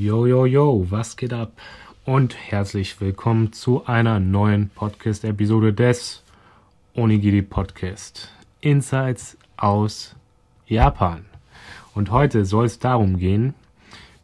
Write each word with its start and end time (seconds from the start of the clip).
Yo, 0.00 0.26
yo, 0.26 0.46
yo, 0.46 0.86
was 0.90 1.16
geht 1.16 1.32
ab? 1.32 1.50
Und 2.04 2.36
herzlich 2.36 3.00
willkommen 3.00 3.52
zu 3.52 3.84
einer 3.84 4.20
neuen 4.20 4.68
Podcast-Episode 4.68 5.72
des 5.72 6.22
Onigiri 6.94 7.42
Podcast. 7.42 8.30
Insights 8.60 9.36
aus 9.56 10.14
Japan. 10.68 11.24
Und 11.96 12.12
heute 12.12 12.44
soll 12.44 12.66
es 12.66 12.78
darum 12.78 13.18
gehen, 13.18 13.54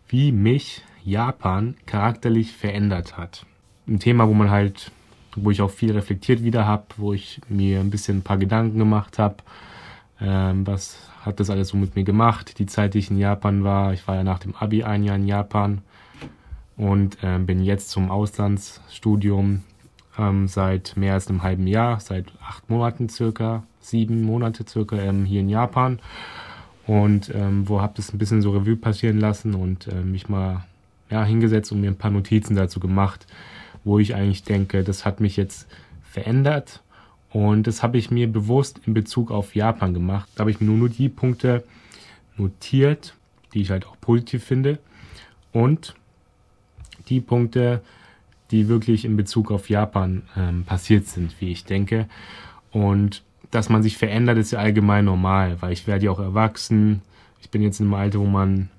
wie 0.07 0.31
mich 0.31 0.83
Japan 1.05 1.75
charakterlich 1.87 2.53
verändert 2.53 3.17
hat. 3.17 3.45
Ein 3.89 3.99
Thema, 3.99 4.29
wo 4.29 4.33
man 4.33 4.51
halt, 4.51 4.93
wo 5.35 5.51
ich 5.51 5.61
auch 5.61 5.73
viel 5.73 5.91
reflektiert 5.91 6.45
wieder 6.45 6.67
habe, 6.67 6.85
wo 6.99 7.15
ich 7.15 7.41
mir 7.49 7.81
ein 7.81 7.91
bisschen 7.91 8.19
ein 8.19 8.23
paar 8.23 8.39
Gedanken 8.39 8.79
gemacht 8.79 9.19
habe. 9.19 9.39
Ähm, 10.21 10.65
was 10.69 10.99
hat 11.25 11.41
das 11.41 11.51
alles 11.51 11.69
so 11.69 11.77
mit 11.77 11.97
mir 11.97 12.05
gemacht? 12.05 12.59
Die 12.59 12.67
Zeit, 12.67 12.95
die 12.95 12.99
ich 12.99 13.11
in 13.11 13.19
Japan 13.19 13.65
war, 13.65 13.93
ich 13.93 14.07
war 14.07 14.17
ja 14.17 14.25
nach 14.25 14.39
dem 14.39 14.55
Abi 14.55 14.85
ein 14.85 15.05
Jahr 15.05 15.17
in 15.17 15.27
Japan 15.27 15.83
und 16.77 17.19
äh, 17.23 17.39
bin 17.39 17.63
jetzt 17.63 17.91
zum 17.91 18.11
Auslandsstudium 18.11 19.63
ähm, 20.19 20.49
seit 20.49 20.97
mehr 20.97 21.15
als 21.15 21.29
einem 21.29 21.43
halben 21.43 21.67
Jahr, 21.67 22.01
seit 22.01 22.27
acht 22.47 22.69
Monaten 22.69 23.09
circa, 23.09 23.63
sieben 23.81 24.23
Monate 24.23 24.65
circa 24.69 24.97
ähm, 24.97 25.25
hier 25.25 25.41
in 25.41 25.49
Japan 25.49 25.99
und 26.87 27.35
ähm, 27.35 27.69
wo 27.69 27.81
habe 27.81 27.95
das 27.97 28.13
ein 28.13 28.19
bisschen 28.19 28.43
so 28.43 28.51
Revue 28.51 28.77
passieren 28.77 29.19
lassen 29.19 29.55
und 29.55 29.89
äh, 29.89 30.03
mich 30.03 30.29
mal 30.29 30.65
ja, 31.11 31.25
hingesetzt 31.25 31.73
und 31.73 31.81
mir 31.81 31.91
ein 31.91 31.99
paar 31.99 32.11
Notizen 32.11 32.57
dazu 32.57 32.81
gemacht, 32.81 33.27
wo 33.85 33.99
ich 33.99 34.15
eigentlich 34.15 34.45
denke, 34.45 34.85
das 34.85 35.05
hat 35.05 35.21
mich 35.21 35.37
jetzt 35.37 35.67
verändert 36.03 36.83
und 37.35 37.67
das 37.67 37.83
habe 37.83 37.99
ich 37.99 38.13
mir 38.13 38.31
bewusst 38.31 38.81
in 38.87 38.95
Bezug 38.95 39.33
auf 39.33 39.57
Japan 39.57 39.93
gemacht. 39.93 40.29
Da 40.37 40.43
habe 40.43 40.53
ich 40.53 40.61
mir 40.61 40.71
nur, 40.71 40.89
die 40.89 41.09
Punkte 41.09 41.65
notiert, 42.37 43.17
die 43.53 43.61
ich 43.61 43.71
halt 43.73 43.89
auch 43.89 44.01
positiv 44.01 44.45
finde 44.45 44.79
und 45.51 45.97
die 47.09 47.21
Punkte, 47.21 47.83
die 48.53 48.69
wirklich 48.69 49.05
in 49.05 49.17
Bezug 49.17 49.51
auf 49.51 49.69
Japan 49.69 50.23
ähm, 50.37 50.63
passiert 50.63 51.09
sind, 51.09 51.35
wie 51.41 51.51
ich 51.51 51.65
denke. 51.65 52.09
Und 52.71 53.25
dass 53.51 53.69
man 53.69 53.83
sich 53.83 53.99
verändert, 53.99 54.39
ist 54.39 54.53
ja 54.53 54.61
allgemein 54.61 55.05
normal, 55.05 55.61
weil 55.61 55.73
ich 55.73 55.89
werde 55.89 56.05
ja 56.05 56.13
auch 56.13 56.21
erwachsen. 56.21 57.03
Ich 57.41 57.51
bin 57.51 57.63
jetzt 57.63 57.81
in 57.81 57.87
einem 57.87 57.95
Alter, 57.95 58.21
wo 58.21 58.27
man 58.27 58.71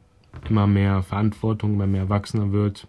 immer 0.49 0.65
mehr 0.65 1.03
Verantwortung, 1.03 1.73
immer 1.73 1.87
mehr 1.87 2.03
Erwachsener 2.03 2.53
wird. 2.53 2.87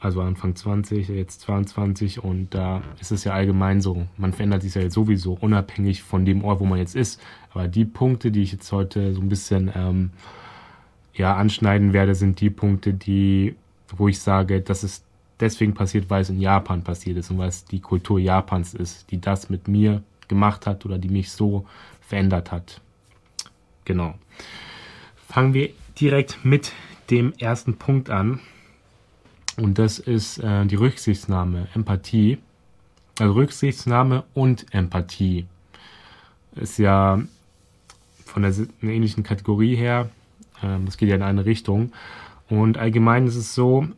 Also 0.00 0.20
Anfang 0.20 0.54
20, 0.54 1.08
jetzt 1.08 1.40
22 1.40 2.22
und 2.22 2.54
da 2.54 2.82
ist 3.00 3.10
es 3.10 3.24
ja 3.24 3.32
allgemein 3.32 3.80
so. 3.80 4.06
Man 4.16 4.32
verändert 4.32 4.62
sich 4.62 4.74
ja 4.74 4.82
jetzt 4.82 4.94
sowieso, 4.94 5.36
unabhängig 5.40 6.02
von 6.02 6.24
dem 6.24 6.44
Ort, 6.44 6.60
wo 6.60 6.66
man 6.66 6.78
jetzt 6.78 6.94
ist. 6.94 7.20
Aber 7.52 7.66
die 7.66 7.84
Punkte, 7.84 8.30
die 8.30 8.42
ich 8.42 8.52
jetzt 8.52 8.70
heute 8.70 9.12
so 9.12 9.20
ein 9.20 9.28
bisschen 9.28 9.72
ähm, 9.74 10.10
ja, 11.14 11.34
anschneiden 11.34 11.92
werde, 11.92 12.14
sind 12.14 12.40
die 12.40 12.50
Punkte, 12.50 12.94
die 12.94 13.56
wo 13.96 14.08
ich 14.08 14.20
sage, 14.20 14.60
das 14.60 14.84
ist 14.84 15.04
deswegen 15.40 15.74
passiert, 15.74 16.10
weil 16.10 16.22
es 16.22 16.30
in 16.30 16.40
Japan 16.40 16.82
passiert 16.82 17.16
ist 17.16 17.30
und 17.30 17.38
weil 17.38 17.48
es 17.48 17.64
die 17.64 17.80
Kultur 17.80 18.18
Japans 18.18 18.74
ist, 18.74 19.10
die 19.10 19.20
das 19.20 19.50
mit 19.50 19.68
mir 19.68 20.02
gemacht 20.28 20.66
hat 20.66 20.84
oder 20.84 20.98
die 20.98 21.08
mich 21.08 21.30
so 21.30 21.66
verändert 22.00 22.52
hat. 22.52 22.80
Genau. 23.84 24.14
Fangen 25.28 25.54
wir 25.54 25.70
direkt 25.98 26.44
mit 26.44 26.72
dem 27.10 27.32
ersten 27.38 27.76
Punkt 27.76 28.10
an. 28.10 28.40
Und 29.58 29.78
das 29.78 29.98
ist 29.98 30.38
äh, 30.38 30.64
die 30.66 30.76
Rücksichtnahme, 30.76 31.66
Empathie. 31.74 32.38
Also 33.18 33.32
Rücksichtnahme 33.34 34.22
und 34.32 34.72
Empathie 34.72 35.46
ist 36.54 36.78
ja 36.78 37.20
von 38.24 38.42
der, 38.42 38.54
einer 38.80 38.92
ähnlichen 38.92 39.24
Kategorie 39.24 39.74
her. 39.74 40.10
Ähm, 40.62 40.86
das 40.86 40.96
geht 40.96 41.08
ja 41.08 41.16
in 41.16 41.22
eine 41.22 41.44
Richtung. 41.44 41.92
Und 42.48 42.78
allgemein 42.78 43.26
ist 43.26 43.34
es 43.34 43.54
so, 43.54 43.88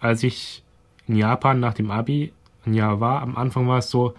als 0.00 0.22
ich 0.22 0.62
in 1.08 1.16
Japan 1.16 1.60
nach 1.60 1.74
dem 1.74 1.90
Abi 1.90 2.32
ein 2.66 2.74
Jahr 2.74 3.00
war, 3.00 3.22
am 3.22 3.36
Anfang 3.36 3.66
war 3.66 3.78
es 3.78 3.90
so, 3.90 4.14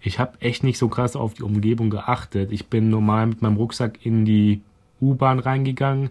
ich 0.00 0.18
habe 0.18 0.40
echt 0.40 0.64
nicht 0.64 0.78
so 0.78 0.88
krass 0.88 1.14
auf 1.14 1.34
die 1.34 1.44
Umgebung 1.44 1.88
geachtet. 1.88 2.50
Ich 2.50 2.66
bin 2.66 2.90
normal 2.90 3.28
mit 3.28 3.42
meinem 3.42 3.56
Rucksack 3.56 4.04
in 4.04 4.24
die 4.24 4.60
U-Bahn 5.00 5.38
reingegangen 5.38 6.10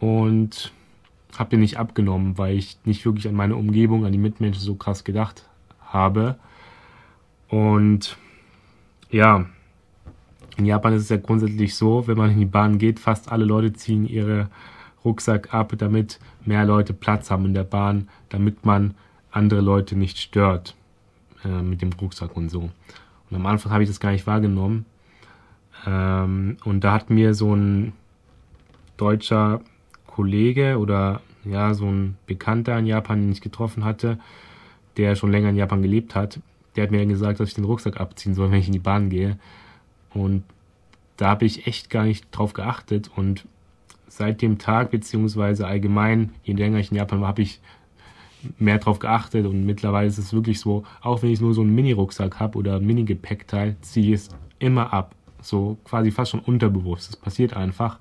und 0.00 0.72
habe 1.38 1.50
den 1.50 1.60
nicht 1.60 1.78
abgenommen, 1.78 2.38
weil 2.38 2.56
ich 2.56 2.78
nicht 2.84 3.04
wirklich 3.04 3.28
an 3.28 3.34
meine 3.34 3.56
Umgebung, 3.56 4.04
an 4.04 4.12
die 4.12 4.18
Mitmenschen 4.18 4.62
so 4.62 4.74
krass 4.74 5.04
gedacht 5.04 5.48
habe. 5.80 6.36
Und 7.48 8.16
ja, 9.10 9.46
in 10.56 10.66
Japan 10.66 10.94
ist 10.94 11.02
es 11.02 11.08
ja 11.08 11.16
grundsätzlich 11.16 11.74
so, 11.74 12.06
wenn 12.06 12.18
man 12.18 12.30
in 12.30 12.38
die 12.38 12.44
Bahn 12.46 12.78
geht, 12.78 12.98
fast 12.98 13.32
alle 13.32 13.44
Leute 13.44 13.72
ziehen 13.72 14.06
ihre 14.06 14.48
Rucksack 15.04 15.52
ab, 15.52 15.72
damit 15.78 16.20
mehr 16.44 16.64
Leute 16.64 16.92
Platz 16.92 17.30
haben 17.30 17.46
in 17.46 17.54
der 17.54 17.64
Bahn, 17.64 18.08
damit 18.28 18.64
man 18.64 18.94
andere 19.30 19.60
Leute 19.60 19.96
nicht 19.96 20.18
stört 20.18 20.76
äh, 21.44 21.62
mit 21.62 21.82
dem 21.82 21.92
Rucksack 21.92 22.36
und 22.36 22.50
so. 22.50 22.70
Und 23.30 23.36
am 23.36 23.46
Anfang 23.46 23.72
habe 23.72 23.82
ich 23.82 23.88
das 23.88 24.00
gar 24.00 24.12
nicht 24.12 24.26
wahrgenommen. 24.26 24.84
Ähm, 25.86 26.58
und 26.64 26.84
da 26.84 26.92
hat 26.92 27.10
mir 27.10 27.34
so 27.34 27.54
ein 27.54 27.92
deutscher 28.96 29.62
Kollege 30.14 30.78
oder 30.78 31.20
ja, 31.44 31.74
so 31.74 31.86
ein 31.86 32.16
Bekannter 32.26 32.78
in 32.78 32.86
Japan, 32.86 33.20
den 33.20 33.32
ich 33.32 33.40
getroffen 33.40 33.84
hatte, 33.84 34.18
der 34.96 35.16
schon 35.16 35.32
länger 35.32 35.48
in 35.48 35.56
Japan 35.56 35.82
gelebt 35.82 36.14
hat, 36.14 36.38
der 36.76 36.84
hat 36.84 36.90
mir 36.90 37.04
gesagt, 37.06 37.40
dass 37.40 37.48
ich 37.48 37.54
den 37.54 37.64
Rucksack 37.64 38.00
abziehen 38.00 38.34
soll, 38.34 38.50
wenn 38.52 38.58
ich 38.58 38.66
in 38.66 38.72
die 38.72 38.78
Bahn 38.78 39.10
gehe. 39.10 39.38
Und 40.14 40.44
da 41.16 41.30
habe 41.30 41.44
ich 41.44 41.66
echt 41.66 41.90
gar 41.90 42.04
nicht 42.04 42.26
drauf 42.30 42.52
geachtet 42.52 43.10
und 43.16 43.46
seit 44.08 44.42
dem 44.42 44.58
Tag, 44.58 44.90
beziehungsweise 44.90 45.66
allgemein, 45.66 46.32
je 46.44 46.52
länger 46.52 46.78
ich 46.78 46.90
in 46.90 46.98
Japan 46.98 47.20
war, 47.20 47.28
habe 47.28 47.42
ich 47.42 47.60
mehr 48.58 48.78
drauf 48.78 48.98
geachtet 48.98 49.46
und 49.46 49.64
mittlerweile 49.64 50.08
ist 50.08 50.18
es 50.18 50.32
wirklich 50.32 50.60
so, 50.60 50.84
auch 51.00 51.22
wenn 51.22 51.30
ich 51.30 51.40
nur 51.40 51.54
so 51.54 51.62
einen 51.62 51.74
Mini-Rucksack 51.74 52.40
habe 52.40 52.58
oder 52.58 52.80
Mini-Gepäckteil, 52.80 53.76
ziehe 53.80 54.14
ich 54.14 54.22
es 54.22 54.28
immer 54.58 54.92
ab. 54.92 55.14
So 55.40 55.78
quasi 55.84 56.10
fast 56.10 56.32
schon 56.32 56.40
unterbewusst. 56.40 57.08
Das 57.08 57.16
passiert 57.16 57.56
einfach. 57.56 57.98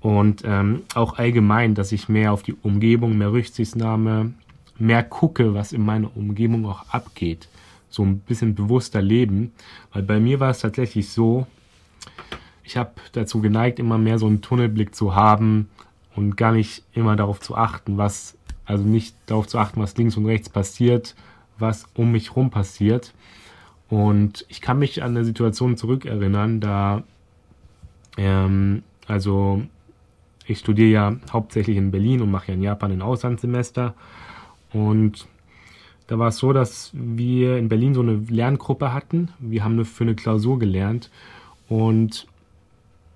Und 0.00 0.42
ähm, 0.44 0.82
auch 0.94 1.18
allgemein, 1.18 1.74
dass 1.74 1.92
ich 1.92 2.08
mehr 2.08 2.32
auf 2.32 2.42
die 2.42 2.54
Umgebung, 2.62 3.18
mehr 3.18 3.32
Rücksichtnahme, 3.32 4.32
mehr 4.78 5.02
gucke, 5.02 5.54
was 5.54 5.72
in 5.72 5.84
meiner 5.84 6.16
Umgebung 6.16 6.66
auch 6.66 6.88
abgeht. 6.88 7.48
So 7.90 8.02
ein 8.02 8.18
bisschen 8.20 8.54
bewusster 8.54 9.02
leben. 9.02 9.52
Weil 9.92 10.02
bei 10.02 10.18
mir 10.18 10.40
war 10.40 10.50
es 10.50 10.60
tatsächlich 10.60 11.10
so, 11.10 11.46
ich 12.64 12.76
habe 12.76 12.92
dazu 13.12 13.40
geneigt, 13.40 13.78
immer 13.78 13.98
mehr 13.98 14.18
so 14.18 14.26
einen 14.26 14.40
Tunnelblick 14.40 14.94
zu 14.94 15.14
haben 15.14 15.68
und 16.16 16.36
gar 16.36 16.52
nicht 16.52 16.84
immer 16.92 17.16
darauf 17.16 17.40
zu 17.40 17.56
achten, 17.56 17.98
was, 17.98 18.38
also 18.64 18.84
nicht 18.84 19.16
darauf 19.26 19.46
zu 19.48 19.58
achten, 19.58 19.80
was 19.80 19.96
links 19.96 20.16
und 20.16 20.26
rechts 20.26 20.48
passiert, 20.48 21.14
was 21.58 21.86
um 21.94 22.12
mich 22.12 22.36
rum 22.36 22.50
passiert. 22.50 23.12
Und 23.88 24.46
ich 24.48 24.60
kann 24.60 24.78
mich 24.78 25.02
an 25.02 25.16
eine 25.16 25.24
Situation 25.24 25.76
zurückerinnern, 25.76 26.60
da, 26.60 27.02
ähm, 28.16 28.82
also 29.06 29.62
ich 30.50 30.58
studiere 30.58 30.90
ja 30.90 31.16
hauptsächlich 31.32 31.76
in 31.76 31.92
Berlin 31.92 32.20
und 32.20 32.30
mache 32.30 32.48
ja 32.48 32.54
in 32.54 32.62
Japan 32.62 32.90
ein 32.90 33.02
Auslandssemester. 33.02 33.94
Und 34.72 35.28
da 36.08 36.18
war 36.18 36.28
es 36.28 36.38
so, 36.38 36.52
dass 36.52 36.90
wir 36.92 37.56
in 37.56 37.68
Berlin 37.68 37.94
so 37.94 38.00
eine 38.00 38.16
Lerngruppe 38.28 38.92
hatten. 38.92 39.28
Wir 39.38 39.62
haben 39.62 39.84
für 39.84 40.04
eine 40.04 40.16
Klausur 40.16 40.58
gelernt. 40.58 41.08
Und 41.68 42.26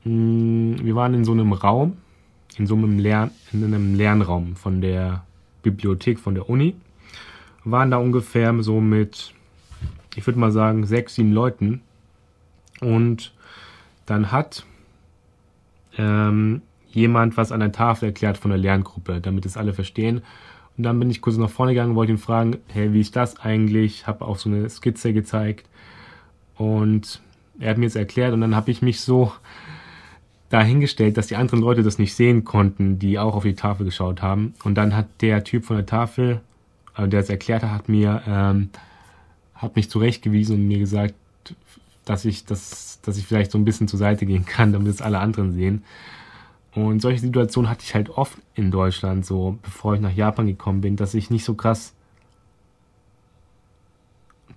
hm, 0.04 0.76
wir 0.80 0.94
waren 0.94 1.12
in 1.14 1.24
so 1.24 1.32
einem 1.32 1.52
Raum, 1.52 1.96
in 2.56 2.68
so 2.68 2.76
einem, 2.76 3.00
Lern, 3.00 3.32
in 3.52 3.64
einem 3.64 3.96
Lernraum 3.96 4.54
von 4.54 4.80
der 4.80 5.24
Bibliothek 5.62 6.20
von 6.20 6.36
der 6.36 6.48
Uni. 6.48 6.76
Waren 7.64 7.90
da 7.90 7.96
ungefähr 7.96 8.54
so 8.62 8.80
mit, 8.80 9.34
ich 10.14 10.24
würde 10.24 10.38
mal 10.38 10.52
sagen, 10.52 10.86
sechs, 10.86 11.16
sieben 11.16 11.32
Leuten. 11.32 11.80
Und 12.80 13.32
dann 14.06 14.30
hat 14.30 14.64
ähm, 15.98 16.62
jemand 16.94 17.36
was 17.36 17.52
an 17.52 17.60
der 17.60 17.72
Tafel 17.72 18.06
erklärt 18.06 18.38
von 18.38 18.50
der 18.50 18.58
Lerngruppe, 18.58 19.20
damit 19.20 19.46
es 19.46 19.56
alle 19.56 19.72
verstehen. 19.72 20.22
Und 20.76 20.84
dann 20.84 20.98
bin 20.98 21.10
ich 21.10 21.20
kurz 21.20 21.36
nach 21.36 21.50
vorne 21.50 21.72
gegangen, 21.72 21.94
wollte 21.94 22.12
ihn 22.12 22.18
fragen, 22.18 22.58
hey, 22.68 22.92
wie 22.92 23.00
ist 23.00 23.14
das 23.16 23.38
eigentlich? 23.38 24.06
Habe 24.06 24.24
auch 24.24 24.38
so 24.38 24.48
eine 24.48 24.68
Skizze 24.68 25.12
gezeigt. 25.12 25.68
Und 26.56 27.20
er 27.58 27.70
hat 27.70 27.78
mir 27.78 27.84
jetzt 27.84 27.96
erklärt 27.96 28.32
und 28.32 28.40
dann 28.40 28.56
habe 28.56 28.70
ich 28.70 28.82
mich 28.82 29.00
so 29.00 29.32
dahingestellt, 30.48 31.16
dass 31.16 31.28
die 31.28 31.36
anderen 31.36 31.60
Leute 31.60 31.82
das 31.82 31.98
nicht 31.98 32.14
sehen 32.14 32.44
konnten, 32.44 32.98
die 32.98 33.18
auch 33.18 33.34
auf 33.34 33.42
die 33.42 33.54
Tafel 33.54 33.84
geschaut 33.84 34.22
haben. 34.22 34.54
Und 34.64 34.76
dann 34.76 34.94
hat 34.94 35.06
der 35.20 35.42
Typ 35.44 35.64
von 35.64 35.76
der 35.76 35.86
Tafel, 35.86 36.40
äh, 36.96 37.08
der 37.08 37.20
es 37.20 37.28
erklärt 37.28 37.62
hat, 37.62 37.88
mir, 37.88 38.22
ähm, 38.26 38.70
hat 39.54 39.76
mich 39.76 39.90
zurechtgewiesen 39.90 40.56
und 40.56 40.68
mir 40.68 40.78
gesagt, 40.78 41.14
dass 42.04 42.24
ich, 42.24 42.44
das, 42.44 43.00
dass 43.02 43.16
ich 43.16 43.26
vielleicht 43.26 43.50
so 43.50 43.58
ein 43.58 43.64
bisschen 43.64 43.88
zur 43.88 43.98
Seite 43.98 44.26
gehen 44.26 44.44
kann, 44.44 44.72
damit 44.72 44.88
es 44.88 45.02
alle 45.02 45.18
anderen 45.18 45.52
sehen. 45.54 45.82
Und 46.74 47.00
solche 47.00 47.20
Situationen 47.20 47.70
hatte 47.70 47.84
ich 47.84 47.94
halt 47.94 48.10
oft 48.10 48.38
in 48.54 48.70
Deutschland, 48.70 49.24
so 49.24 49.58
bevor 49.62 49.94
ich 49.94 50.00
nach 50.00 50.12
Japan 50.12 50.46
gekommen 50.46 50.80
bin, 50.80 50.96
dass 50.96 51.14
ich 51.14 51.30
nicht 51.30 51.44
so 51.44 51.54
krass 51.54 51.94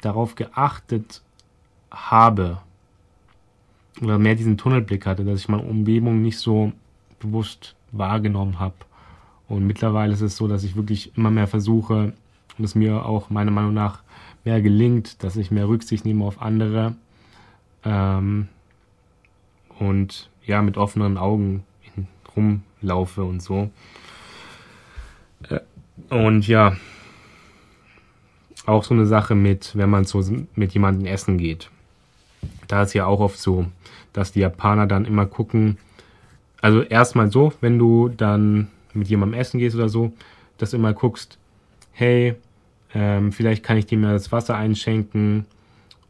darauf 0.01 0.35
geachtet 0.35 1.21
habe, 1.91 2.59
oder 4.01 4.19
mehr 4.19 4.35
diesen 4.35 4.57
Tunnelblick 4.57 5.05
hatte, 5.05 5.23
dass 5.25 5.39
ich 5.39 5.49
meine 5.49 5.63
Umgebung 5.63 6.21
nicht 6.21 6.37
so 6.37 6.71
bewusst 7.19 7.75
wahrgenommen 7.91 8.59
habe. 8.59 8.75
Und 9.47 9.65
mittlerweile 9.65 10.13
ist 10.13 10.21
es 10.21 10.37
so, 10.37 10.47
dass 10.47 10.63
ich 10.63 10.75
wirklich 10.75 11.17
immer 11.17 11.31
mehr 11.31 11.47
versuche 11.47 12.13
und 12.57 12.65
es 12.65 12.75
mir 12.75 13.05
auch 13.05 13.29
meiner 13.29 13.51
Meinung 13.51 13.73
nach 13.73 14.01
mehr 14.43 14.61
gelingt, 14.61 15.23
dass 15.23 15.35
ich 15.35 15.51
mehr 15.51 15.67
Rücksicht 15.67 16.05
nehme 16.05 16.25
auf 16.25 16.41
andere 16.41 16.95
ähm, 17.83 18.49
und 19.79 20.29
ja, 20.45 20.61
mit 20.61 20.77
offenen 20.77 21.17
Augen 21.17 21.63
rumlaufe 22.37 23.23
und 23.23 23.41
so. 23.41 23.69
Äh, 25.49 25.59
und 26.09 26.47
ja, 26.47 26.77
auch 28.65 28.83
so 28.83 28.93
eine 28.93 29.05
Sache 29.05 29.35
mit, 29.35 29.75
wenn 29.75 29.89
man 29.89 30.05
so 30.05 30.23
mit 30.55 30.73
jemandem 30.73 31.05
essen 31.05 31.37
geht. 31.37 31.69
Da 32.67 32.83
ist 32.83 32.93
ja 32.93 33.05
auch 33.05 33.19
oft 33.19 33.39
so, 33.39 33.65
dass 34.13 34.31
die 34.31 34.41
Japaner 34.41 34.87
dann 34.87 35.05
immer 35.05 35.25
gucken, 35.25 35.77
also 36.61 36.81
erstmal 36.81 37.31
so, 37.31 37.53
wenn 37.61 37.77
du 37.77 38.09
dann 38.09 38.67
mit 38.93 39.07
jemandem 39.07 39.39
essen 39.39 39.59
gehst 39.59 39.75
oder 39.75 39.89
so, 39.89 40.11
dass 40.57 40.71
du 40.71 40.77
immer 40.77 40.93
guckst, 40.93 41.37
hey, 41.91 42.35
ähm, 42.93 43.31
vielleicht 43.31 43.63
kann 43.63 43.77
ich 43.77 43.85
dir 43.85 43.97
mal 43.97 44.13
das 44.13 44.31
Wasser 44.31 44.55
einschenken. 44.55 45.45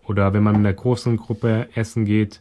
Oder 0.05 0.33
wenn 0.33 0.43
man 0.43 0.55
in 0.55 0.61
einer 0.61 0.73
großen 0.73 1.17
Gruppe 1.17 1.67
essen 1.75 2.05
geht, 2.05 2.39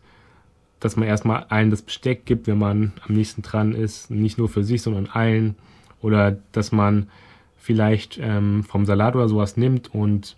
dass 0.80 0.96
man 0.96 1.08
erstmal 1.08 1.44
allen 1.44 1.70
das 1.70 1.82
Besteck 1.82 2.26
gibt, 2.26 2.46
wenn 2.46 2.58
man 2.58 2.92
am 3.06 3.14
nächsten 3.14 3.42
dran 3.42 3.74
ist. 3.74 4.10
Nicht 4.10 4.38
nur 4.38 4.48
für 4.48 4.64
sich, 4.64 4.82
sondern 4.82 5.06
allen. 5.06 5.56
Oder 6.02 6.36
dass 6.52 6.72
man 6.72 7.08
vielleicht 7.56 8.18
ähm, 8.22 8.62
vom 8.64 8.84
Salat 8.84 9.16
oder 9.16 9.28
sowas 9.28 9.56
nimmt 9.56 9.92
und 9.94 10.36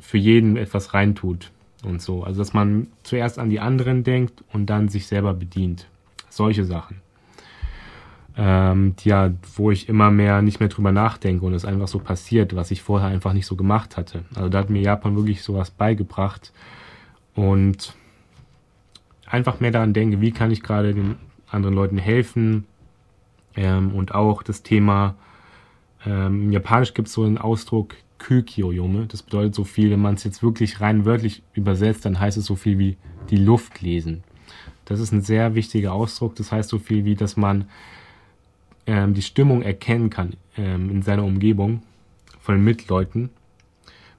für 0.00 0.18
jeden 0.18 0.56
etwas 0.56 0.94
reintut 0.94 1.50
und 1.84 2.00
so. 2.00 2.22
Also 2.22 2.38
dass 2.38 2.54
man 2.54 2.86
zuerst 3.02 3.38
an 3.38 3.50
die 3.50 3.60
anderen 3.60 4.04
denkt 4.04 4.44
und 4.52 4.66
dann 4.66 4.88
sich 4.88 5.06
selber 5.06 5.34
bedient. 5.34 5.86
Solche 6.30 6.64
Sachen 6.64 7.00
ähm, 8.38 8.94
ja, 9.02 9.32
wo 9.56 9.72
ich 9.72 9.88
immer 9.88 10.12
mehr 10.12 10.42
nicht 10.42 10.60
mehr 10.60 10.68
drüber 10.68 10.92
nachdenke 10.92 11.44
und 11.44 11.54
es 11.54 11.64
einfach 11.64 11.88
so 11.88 11.98
passiert, 11.98 12.54
was 12.54 12.70
ich 12.70 12.82
vorher 12.82 13.08
einfach 13.08 13.32
nicht 13.32 13.46
so 13.46 13.56
gemacht 13.56 13.96
hatte. 13.96 14.22
Also 14.36 14.48
da 14.48 14.58
hat 14.58 14.70
mir 14.70 14.80
Japan 14.80 15.16
wirklich 15.16 15.42
sowas 15.42 15.70
beigebracht 15.70 16.52
und 17.34 17.94
einfach 19.30 19.60
mehr 19.60 19.70
daran 19.70 19.92
denke, 19.92 20.20
wie 20.20 20.32
kann 20.32 20.50
ich 20.50 20.62
gerade 20.62 20.94
den 20.94 21.16
anderen 21.50 21.74
Leuten 21.74 21.98
helfen 21.98 22.66
ähm, 23.56 23.92
und 23.94 24.14
auch 24.14 24.42
das 24.42 24.62
Thema, 24.62 25.16
ähm, 26.06 26.44
im 26.44 26.52
Japanisch 26.52 26.94
gibt 26.94 27.08
es 27.08 27.14
so 27.14 27.24
einen 27.24 27.38
Ausdruck 27.38 27.94
Kykyo-Yome, 28.18 29.06
das 29.06 29.22
bedeutet 29.22 29.54
so 29.54 29.64
viel, 29.64 29.90
wenn 29.90 30.00
man 30.00 30.14
es 30.14 30.24
jetzt 30.24 30.42
wirklich 30.42 30.80
rein 30.80 31.04
wörtlich 31.04 31.42
übersetzt, 31.54 32.04
dann 32.04 32.18
heißt 32.18 32.36
es 32.36 32.44
so 32.44 32.56
viel 32.56 32.78
wie 32.78 32.96
die 33.30 33.36
Luft 33.36 33.80
lesen. 33.80 34.24
Das 34.84 35.00
ist 35.00 35.12
ein 35.12 35.22
sehr 35.22 35.54
wichtiger 35.54 35.92
Ausdruck, 35.92 36.34
das 36.36 36.50
heißt 36.50 36.68
so 36.68 36.78
viel 36.78 37.04
wie, 37.04 37.14
dass 37.14 37.36
man 37.36 37.68
ähm, 38.86 39.14
die 39.14 39.22
Stimmung 39.22 39.62
erkennen 39.62 40.10
kann 40.10 40.34
ähm, 40.56 40.90
in 40.90 41.02
seiner 41.02 41.24
Umgebung 41.24 41.82
von 42.40 42.62
Mitleuten. 42.62 43.30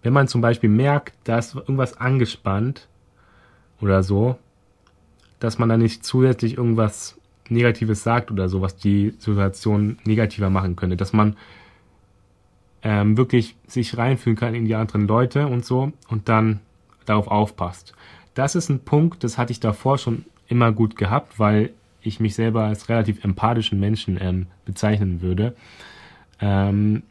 Wenn 0.02 0.14
man 0.14 0.28
zum 0.28 0.42
Beispiel 0.42 0.70
merkt, 0.70 1.16
dass 1.26 1.56
irgendwas 1.56 1.98
angespannt 1.98 2.88
oder 3.82 4.04
so, 4.04 4.38
dass 5.40 5.58
man 5.58 5.70
dann 5.70 5.82
nicht 5.82 6.04
zusätzlich 6.04 6.58
irgendwas 6.58 7.18
Negatives 7.50 8.04
sagt 8.04 8.32
oder 8.32 8.50
so, 8.50 8.62
was 8.62 8.76
die 8.76 9.14
Situation 9.18 9.98
negativer 10.04 10.50
machen 10.50 10.76
könnte, 10.76 10.98
dass 10.98 11.14
man 11.14 11.36
ähm, 12.84 13.18
wirklich 13.18 13.56
sich 13.68 13.98
reinfühlen 13.98 14.38
kann 14.38 14.56
in 14.56 14.66
die 14.66 14.76
anderen 14.76 15.08
Leute 15.08 15.48
und 15.48 15.66
so 15.66 15.92
und 16.08 16.30
dann 16.30 16.60
darauf 17.06 17.28
aufpasst. 17.28 17.94
Das 18.36 18.56
ist 18.56 18.70
ein 18.70 18.80
Punkt, 18.80 19.24
das 19.24 19.38
hatte 19.38 19.52
ich 19.52 19.60
davor 19.60 19.98
schon 19.98 20.26
immer 20.48 20.72
gut 20.72 20.96
gehabt, 20.96 21.40
weil 21.40 21.72
ich 22.02 22.20
mich 22.20 22.36
selber 22.36 22.64
als 22.64 22.88
relativ 22.90 23.24
empathischen 23.24 23.80
Menschen 23.80 24.18
ähm, 24.22 24.48
bezeichnen 24.66 25.22
würde. 25.22 25.56
Ähm, 26.40 27.04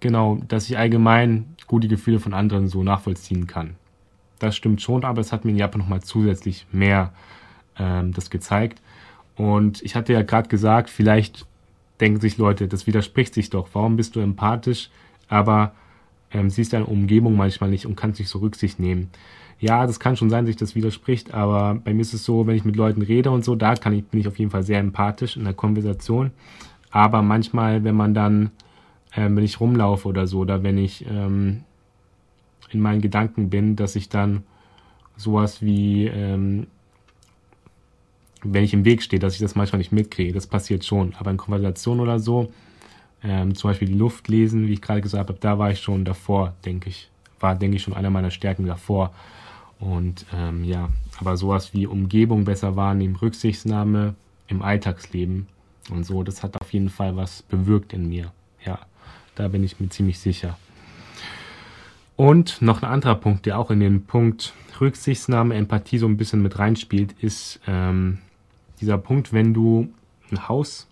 genau, 0.00 0.38
dass 0.48 0.68
ich 0.68 0.76
allgemein 0.76 1.46
gute 1.66 1.88
Gefühle 1.88 2.20
von 2.20 2.34
anderen 2.34 2.68
so 2.68 2.82
nachvollziehen 2.82 3.46
kann. 3.46 3.76
Das 4.44 4.56
stimmt 4.56 4.82
schon, 4.82 5.04
aber 5.04 5.20
es 5.20 5.32
hat 5.32 5.44
mir 5.44 5.52
in 5.52 5.56
Japan 5.56 5.80
nochmal 5.80 6.02
zusätzlich 6.02 6.66
mehr 6.72 7.12
ähm, 7.78 8.12
das 8.12 8.30
gezeigt. 8.30 8.80
Und 9.36 9.82
ich 9.82 9.96
hatte 9.96 10.12
ja 10.12 10.22
gerade 10.22 10.48
gesagt, 10.48 10.90
vielleicht 10.90 11.46
denken 12.00 12.20
sich 12.20 12.38
Leute, 12.38 12.68
das 12.68 12.86
widerspricht 12.86 13.34
sich 13.34 13.50
doch. 13.50 13.68
Warum 13.72 13.96
bist 13.96 14.16
du 14.16 14.20
empathisch, 14.20 14.90
aber 15.28 15.72
ähm, 16.30 16.50
siehst 16.50 16.72
deine 16.72 16.86
Umgebung 16.86 17.36
manchmal 17.36 17.70
nicht 17.70 17.86
und 17.86 17.96
kannst 17.96 18.20
nicht 18.20 18.28
so 18.28 18.38
Rücksicht 18.38 18.78
nehmen? 18.78 19.10
ja, 19.60 19.86
das 19.86 20.00
kann 20.00 20.16
schon 20.16 20.30
sein, 20.30 20.44
dass 20.44 20.48
sich 20.48 20.56
das 20.56 20.74
widerspricht, 20.74 21.32
aber 21.32 21.80
bei 21.82 21.94
mir 21.94 22.02
ist 22.02 22.12
es 22.12 22.24
so, 22.24 22.46
wenn 22.46 22.56
ich 22.56 22.64
mit 22.64 22.76
Leuten 22.76 23.02
rede 23.02 23.30
und 23.30 23.44
so, 23.44 23.54
da 23.54 23.74
kann 23.74 23.94
ich, 23.94 24.04
bin 24.04 24.20
ich 24.20 24.28
auf 24.28 24.38
jeden 24.38 24.50
Fall 24.50 24.62
sehr 24.62 24.78
empathisch 24.78 25.36
in 25.36 25.44
der 25.44 25.54
Konversation. 25.54 26.32
Aber 26.90 27.22
manchmal, 27.22 27.82
wenn 27.82 27.94
man 27.94 28.14
dann, 28.14 28.50
äh, 29.12 29.22
wenn 29.22 29.42
ich 29.44 29.60
rumlaufe 29.60 30.08
oder 30.08 30.26
so, 30.26 30.40
oder 30.40 30.62
wenn 30.62 30.78
ich 30.78 31.06
ähm, 31.08 31.62
in 32.70 32.80
meinen 32.80 33.00
Gedanken 33.00 33.50
bin, 33.50 33.76
dass 33.76 33.96
ich 33.96 34.08
dann 34.08 34.44
sowas 35.16 35.62
wie, 35.62 36.06
ähm, 36.06 36.66
wenn 38.42 38.64
ich 38.64 38.74
im 38.74 38.84
Weg 38.84 39.02
stehe, 39.02 39.20
dass 39.20 39.34
ich 39.34 39.40
das 39.40 39.54
manchmal 39.54 39.78
nicht 39.78 39.92
mitkriege. 39.92 40.32
Das 40.32 40.46
passiert 40.46 40.84
schon. 40.84 41.14
Aber 41.18 41.30
in 41.30 41.36
Konversation 41.36 42.00
oder 42.00 42.18
so, 42.18 42.52
ähm, 43.22 43.54
zum 43.54 43.70
Beispiel 43.70 43.88
die 43.88 43.94
Luft 43.94 44.28
lesen, 44.28 44.66
wie 44.66 44.74
ich 44.74 44.82
gerade 44.82 45.00
gesagt 45.00 45.28
habe, 45.28 45.38
da 45.40 45.58
war 45.58 45.70
ich 45.70 45.80
schon 45.80 46.04
davor, 46.04 46.54
denke 46.64 46.90
ich. 46.90 47.08
War, 47.40 47.54
denke 47.54 47.76
ich, 47.76 47.82
schon 47.82 47.94
einer 47.94 48.10
meiner 48.10 48.30
Stärken 48.30 48.66
davor. 48.66 49.12
Und 49.78 50.26
ähm, 50.32 50.64
ja, 50.64 50.90
aber 51.18 51.36
sowas 51.36 51.74
wie 51.74 51.86
Umgebung 51.86 52.44
besser 52.44 52.76
wahrnehmen, 52.76 53.16
Rücksichtsnahme 53.16 54.14
im 54.48 54.62
Alltagsleben 54.62 55.46
und 55.90 56.04
so, 56.04 56.22
das 56.22 56.42
hat 56.42 56.60
auf 56.60 56.72
jeden 56.72 56.88
Fall 56.88 57.16
was 57.16 57.42
bewirkt 57.42 57.92
in 57.92 58.08
mir. 58.08 58.32
Ja, 58.64 58.78
da 59.34 59.48
bin 59.48 59.64
ich 59.64 59.80
mir 59.80 59.88
ziemlich 59.88 60.18
sicher. 60.18 60.56
Und 62.16 62.62
noch 62.62 62.82
ein 62.82 62.88
anderer 62.88 63.16
Punkt, 63.16 63.46
der 63.46 63.58
auch 63.58 63.70
in 63.70 63.80
den 63.80 64.04
Punkt 64.04 64.52
Rücksichtsnahme, 64.80 65.54
Empathie 65.54 65.98
so 65.98 66.06
ein 66.06 66.16
bisschen 66.16 66.42
mit 66.42 66.58
reinspielt, 66.58 67.12
ist 67.20 67.60
ähm, 67.66 68.18
dieser 68.80 68.98
Punkt, 68.98 69.32
wenn 69.32 69.54
du 69.54 69.88
ein 70.30 70.48
Haus, 70.48 70.86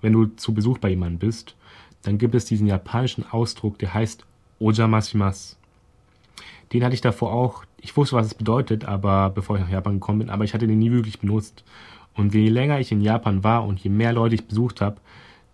wenn 0.00 0.12
du 0.12 0.26
zu 0.26 0.52
Besuch 0.52 0.78
bei 0.78 0.90
jemandem 0.90 1.18
bist, 1.18 1.56
dann 2.02 2.18
gibt 2.18 2.34
es 2.34 2.44
diesen 2.44 2.66
japanischen 2.66 3.24
Ausdruck, 3.30 3.78
der 3.78 3.94
heißt 3.94 4.24
Ojamashimasu. 4.60 5.56
Den 6.72 6.84
hatte 6.84 6.94
ich 6.94 7.00
davor 7.00 7.32
auch, 7.32 7.64
ich 7.80 7.96
wusste, 7.96 8.16
was 8.16 8.26
es 8.26 8.34
bedeutet, 8.34 8.84
aber 8.84 9.30
bevor 9.30 9.56
ich 9.56 9.62
nach 9.62 9.70
Japan 9.70 9.94
gekommen 9.94 10.20
bin, 10.20 10.30
aber 10.30 10.44
ich 10.44 10.52
hatte 10.52 10.66
den 10.66 10.78
nie 10.78 10.90
wirklich 10.90 11.18
benutzt. 11.18 11.64
Und 12.14 12.34
je 12.34 12.48
länger 12.48 12.78
ich 12.78 12.92
in 12.92 13.00
Japan 13.00 13.42
war 13.44 13.64
und 13.64 13.80
je 13.80 13.90
mehr 13.90 14.12
Leute 14.12 14.34
ich 14.34 14.46
besucht 14.46 14.80
habe, 14.80 14.96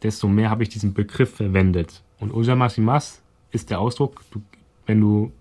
desto 0.03 0.29
mehr 0.29 0.51
habe 0.51 0.63
ich 0.63 0.71
diesen 0.71 0.93
Begriff 0.93 1.37
verwendet. 1.37 2.03
Und 2.19 2.33
Ojamashimasu 2.33 3.19
ist 3.53 3.71
der 3.71 3.81
Ausdruck, 3.81 4.23
du, 4.33 4.43
wenn 4.87 5.01
du 5.01 5.33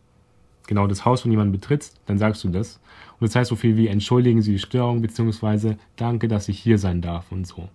genau 0.68 0.88
das 0.88 1.06
Haus 1.06 1.22
von 1.22 1.32
jemandem 1.32 1.60
betrittst, 1.60 2.00
dann 2.06 2.18
sagst 2.18 2.44
du 2.44 2.50
das. 2.50 2.80
Und 3.20 3.28
das 3.28 3.36
heißt 3.36 3.50
so 3.50 3.56
viel 3.56 3.78
wie 3.78 3.88
entschuldigen 3.88 4.42
Sie 4.42 4.54
die 4.54 4.60
Störung, 4.60 5.02
beziehungsweise 5.02 5.78
danke, 5.96 6.28
dass 6.28 6.50
ich 6.50 6.60
hier 6.60 6.78
sein 6.78 7.02
darf 7.02 7.32
und 7.32 7.46
so. 7.46 7.70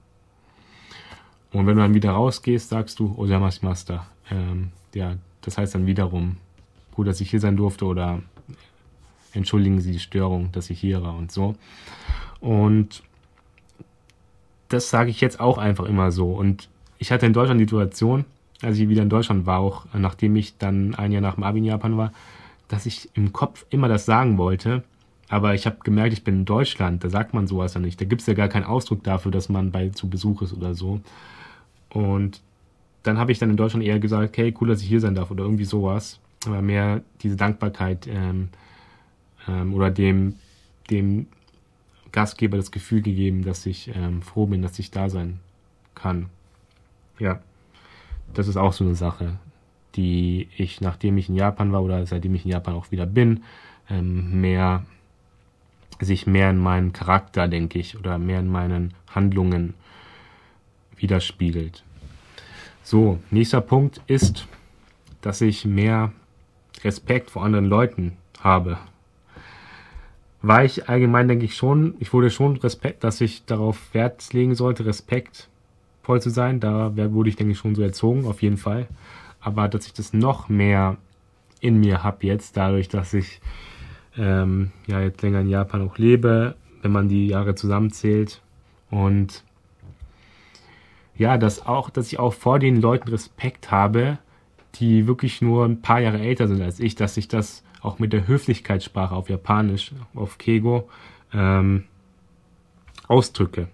Und 1.53 1.67
wenn 1.67 1.77
du 1.77 1.83
dann 1.83 1.95
wieder 1.95 2.11
rausgehst, 2.11 2.69
sagst 2.69 2.99
du 2.99 3.15
Ojamashimasu. 3.17 3.99
Ähm, 4.31 4.71
ja, 4.95 5.17
das 5.41 5.57
heißt 5.57 5.75
dann 5.75 5.87
wiederum 5.87 6.37
gut, 6.95 7.07
dass 7.07 7.21
ich 7.21 7.31
hier 7.31 7.41
sein 7.41 7.57
durfte 7.57 7.87
oder 7.87 8.21
entschuldigen 9.33 9.81
Sie 9.81 9.93
die 9.93 9.99
Störung, 9.99 10.51
dass 10.53 10.69
ich 10.71 10.81
hier 10.81 11.03
war 11.03 11.17
und 11.17 11.33
so. 11.33 11.55
Und 12.41 13.03
das 14.69 14.91
sage 14.91 15.11
ich 15.11 15.21
jetzt 15.21 15.41
auch 15.41 15.59
einfach 15.59 15.85
immer 15.85 16.13
so. 16.13 16.33
Und 16.33 16.69
ich 16.99 17.13
hatte 17.13 17.27
in 17.27 17.33
Deutschland 17.33 17.61
die 17.61 17.65
Situation, 17.65 18.25
als 18.63 18.79
ich 18.79 18.89
wieder 18.89 19.03
in 19.03 19.09
Deutschland 19.09 19.47
war, 19.47 19.61
auch 19.61 19.87
nachdem 19.93 20.37
ich 20.37 20.59
dann 20.59 20.95
ein 20.95 21.13
Jahr 21.13 21.23
nach 21.23 21.35
dem 21.35 21.45
Abi 21.45 21.59
in 21.59 21.65
Japan 21.65 21.97
war, 21.97 22.13
dass 22.69 22.87
ich 22.87 23.09
im 23.15 23.33
Kopf 23.33 23.65
immer 23.71 23.89
das 23.89 24.05
sagen 24.05 24.39
wollte. 24.39 24.83
Aber 25.29 25.55
ich 25.55 25.67
habe 25.67 25.77
gemerkt, 25.85 26.13
ich 26.13 26.25
bin 26.25 26.37
in 26.37 26.45
Deutschland, 26.45 27.05
da 27.05 27.11
sagt 27.11 27.35
man 27.35 27.47
sowas 27.47 27.75
ja 27.75 27.81
nicht. 27.81 28.01
Da 28.01 28.05
gibt 28.05 28.23
es 28.23 28.27
ja 28.27 28.35
gar 28.35 28.49
keinen 28.49 28.65
Ausdruck 28.65 29.05
dafür, 29.05 29.31
dass 29.31 29.49
man 29.49 29.71
bei 29.71 29.91
zu 29.91 30.09
Besuch 30.09 30.43
ist 30.43 30.55
oder 30.55 30.75
so. 30.75 31.01
Und 31.91 32.41
dann 33.03 33.19
habe 33.19 33.33
ich 33.33 33.39
dann 33.39 33.51
in 33.51 33.57
Deutschland 33.57 33.85
eher 33.85 33.99
gesagt, 33.99 34.37
hey, 34.39 34.55
cool, 34.61 34.69
dass 34.69 34.83
ich 34.83 34.89
hier 34.89 35.01
sein 35.01 35.15
darf 35.15 35.31
oder 35.31 35.45
irgendwie 35.45 35.65
sowas 35.65 36.19
aber 36.47 36.63
mehr 36.63 37.03
diese 37.23 37.37
Dankbarkeit 37.37 38.07
ähm, 38.07 38.49
ähm, 39.47 39.75
oder 39.75 39.91
dem, 39.91 40.37
dem 40.91 41.27
Gastgeber 42.13 42.57
das 42.57 42.71
Gefühl 42.71 43.03
gegeben, 43.03 43.45
dass 43.45 43.67
ich 43.67 43.91
ähm, 43.95 44.23
froh 44.23 44.47
bin, 44.47 44.63
dass 44.63 44.79
ich 44.79 44.91
da 44.91 45.09
sein 45.09 45.41
kann. 45.95 46.27
Ja, 47.19 47.41
das 48.35 48.49
ist 48.49 48.57
auch 48.57 48.73
so 48.73 48.85
eine 48.85 48.95
Sache, 48.95 49.39
die 49.95 50.49
ich, 50.57 50.81
nachdem 50.81 51.19
ich 51.19 51.29
in 51.29 51.35
Japan 51.35 51.73
war 51.73 51.83
oder 51.83 52.07
seitdem 52.07 52.35
ich 52.35 52.45
in 52.45 52.53
Japan 52.53 52.75
auch 52.75 52.91
wieder 52.91 53.07
bin, 53.07 53.43
ähm, 53.91 54.41
mehr 54.41 54.85
sich 56.01 56.27
mehr 56.27 56.51
in 56.51 56.59
meinem 56.59 56.93
Charakter, 56.93 57.49
denke 57.49 57.79
ich, 57.79 57.99
oder 57.99 58.19
mehr 58.19 58.39
in 58.39 58.49
meinen 58.49 58.95
Handlungen 59.11 59.75
widerspiegelt. 60.97 61.83
So, 62.83 63.19
nächster 63.31 63.61
Punkt 63.61 64.01
ist, 64.07 64.47
dass 65.21 65.41
ich 65.41 65.65
mehr 65.65 66.13
Respekt 66.85 67.31
vor 67.31 67.45
anderen 67.45 67.67
Leuten 67.67 68.17
habe. 68.41 68.79
War 70.41 70.65
ich 70.65 70.89
allgemein, 70.89 71.27
denke 71.27 71.45
ich 71.45 71.57
schon, 71.57 71.97
ich 71.99 72.13
wurde 72.13 72.31
schon 72.31 72.57
Respekt, 72.57 73.03
dass 73.03 73.21
ich 73.21 73.45
darauf 73.45 73.93
Wert 73.93 74.33
legen 74.33 74.55
sollte, 74.55 74.87
Respekt 74.87 75.49
respektvoll 76.09 76.23
zu 76.23 76.31
sein. 76.31 76.61
Da 76.61 76.97
wurde 77.13 77.29
ich, 77.29 77.37
denke 77.37 77.53
ich, 77.53 77.59
schon 77.59 77.75
so 77.75 77.83
erzogen, 77.83 78.27
auf 78.27 78.43
jeden 78.43 78.57
Fall. 78.57 78.89
Aber 79.41 79.69
dass 79.69 79.87
ich 79.87 79.93
das 79.93 80.13
noch 80.13 80.49
mehr 80.49 80.97
in 81.61 81.81
mir 81.81 82.03
habe 82.03 82.27
jetzt, 82.27 82.57
dadurch, 82.57 82.89
dass 82.89 83.15
ich 83.15 83.41
ähm, 84.17 84.73
ja 84.87 85.01
jetzt 85.01 85.23
länger 85.23 85.41
in 85.41 85.49
Japan 85.49 85.87
auch 85.87 85.99
lebe, 85.99 86.55
wenn 86.83 86.93
man 86.93 87.09
die 87.09 87.29
Jahre 87.29 87.55
zusammenzählt. 87.55 88.41
Und 88.91 89.45
ja, 91.17 91.37
dass 91.37 91.67
auch, 91.67 91.91
dass 91.91 92.07
ich 92.07 92.19
auch 92.19 92.33
vor 92.33 92.59
den 92.59 92.81
Leuten 92.81 93.09
Respekt 93.09 93.71
habe, 93.71 94.19
die 94.77 95.07
wirklich 95.07 95.43
nur 95.43 95.65
ein 95.65 95.83
paar 95.83 96.01
Jahre 96.01 96.21
älter 96.21 96.47
sind 96.47 96.63
als 96.63 96.79
ich, 96.79 96.95
dass 96.95 97.17
ich 97.17 97.29
das 97.29 97.65
auch 97.81 97.99
mit 97.99 98.13
der 98.13 98.27
Höflichkeitssprache 98.27 99.15
auf 99.15 99.29
Japanisch, 99.29 99.93
auf 100.15 100.39
Kego, 100.39 100.89
ähm, 101.33 101.85
ausdrücke. 103.09 103.69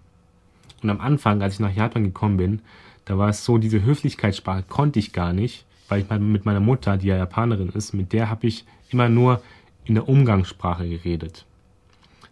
Und 0.85 0.91
am 0.91 1.01
Anfang, 1.01 1.41
als 1.41 1.55
ich 1.55 1.61
nach 1.61 1.75
Japan 1.75 2.05
gekommen 2.05 2.37
bin, 2.37 2.61
da 3.07 3.17
war 3.17 3.31
es 3.31 3.43
so, 3.43 3.57
diese 3.57 3.83
Höflichkeitssprache 3.83 4.65
konnte 4.69 4.99
ich 4.99 5.15
gar 5.15 5.33
nicht, 5.33 5.65
weil 5.89 6.03
ich 6.03 6.11
mit 6.11 6.45
meiner 6.45 6.61
Mutter, 6.61 6.99
die 6.99 7.07
ja 7.07 7.17
Japanerin 7.17 7.71
ist, 7.71 7.95
mit 7.95 8.13
der 8.13 8.29
habe 8.29 8.47
ich 8.47 8.67
immer 8.91 9.09
nur 9.09 9.41
in 9.87 9.95
der 9.95 10.07
Umgangssprache 10.07 10.87
geredet. 10.87 11.47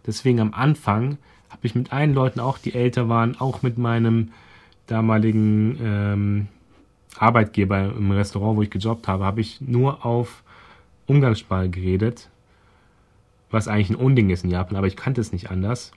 Deswegen 0.05 0.39
am 0.39 0.53
Anfang 0.53 1.17
habe 1.49 1.65
ich 1.65 1.73
mit 1.73 1.91
allen 1.91 2.13
Leuten, 2.13 2.39
auch 2.39 2.59
die 2.59 2.75
älter 2.75 3.09
waren, 3.09 3.39
auch 3.39 3.63
mit 3.63 3.79
meinem 3.79 4.31
damaligen 4.85 5.79
ähm, 5.81 6.47
Arbeitgeber 7.17 7.93
im 7.95 8.11
Restaurant, 8.11 8.57
wo 8.57 8.61
ich 8.61 8.69
gejobbt 8.69 9.07
habe, 9.07 9.25
habe 9.25 9.41
ich 9.41 9.61
nur 9.61 10.05
auf 10.05 10.43
Umgangssprache 11.07 11.69
geredet, 11.69 12.29
was 13.49 13.67
eigentlich 13.67 13.89
ein 13.89 13.95
Unding 13.95 14.29
ist 14.29 14.43
in 14.43 14.51
Japan, 14.51 14.77
aber 14.77 14.87
ich 14.87 14.95
kannte 14.95 15.21
es 15.21 15.31
nicht 15.31 15.49
anders. 15.49 15.91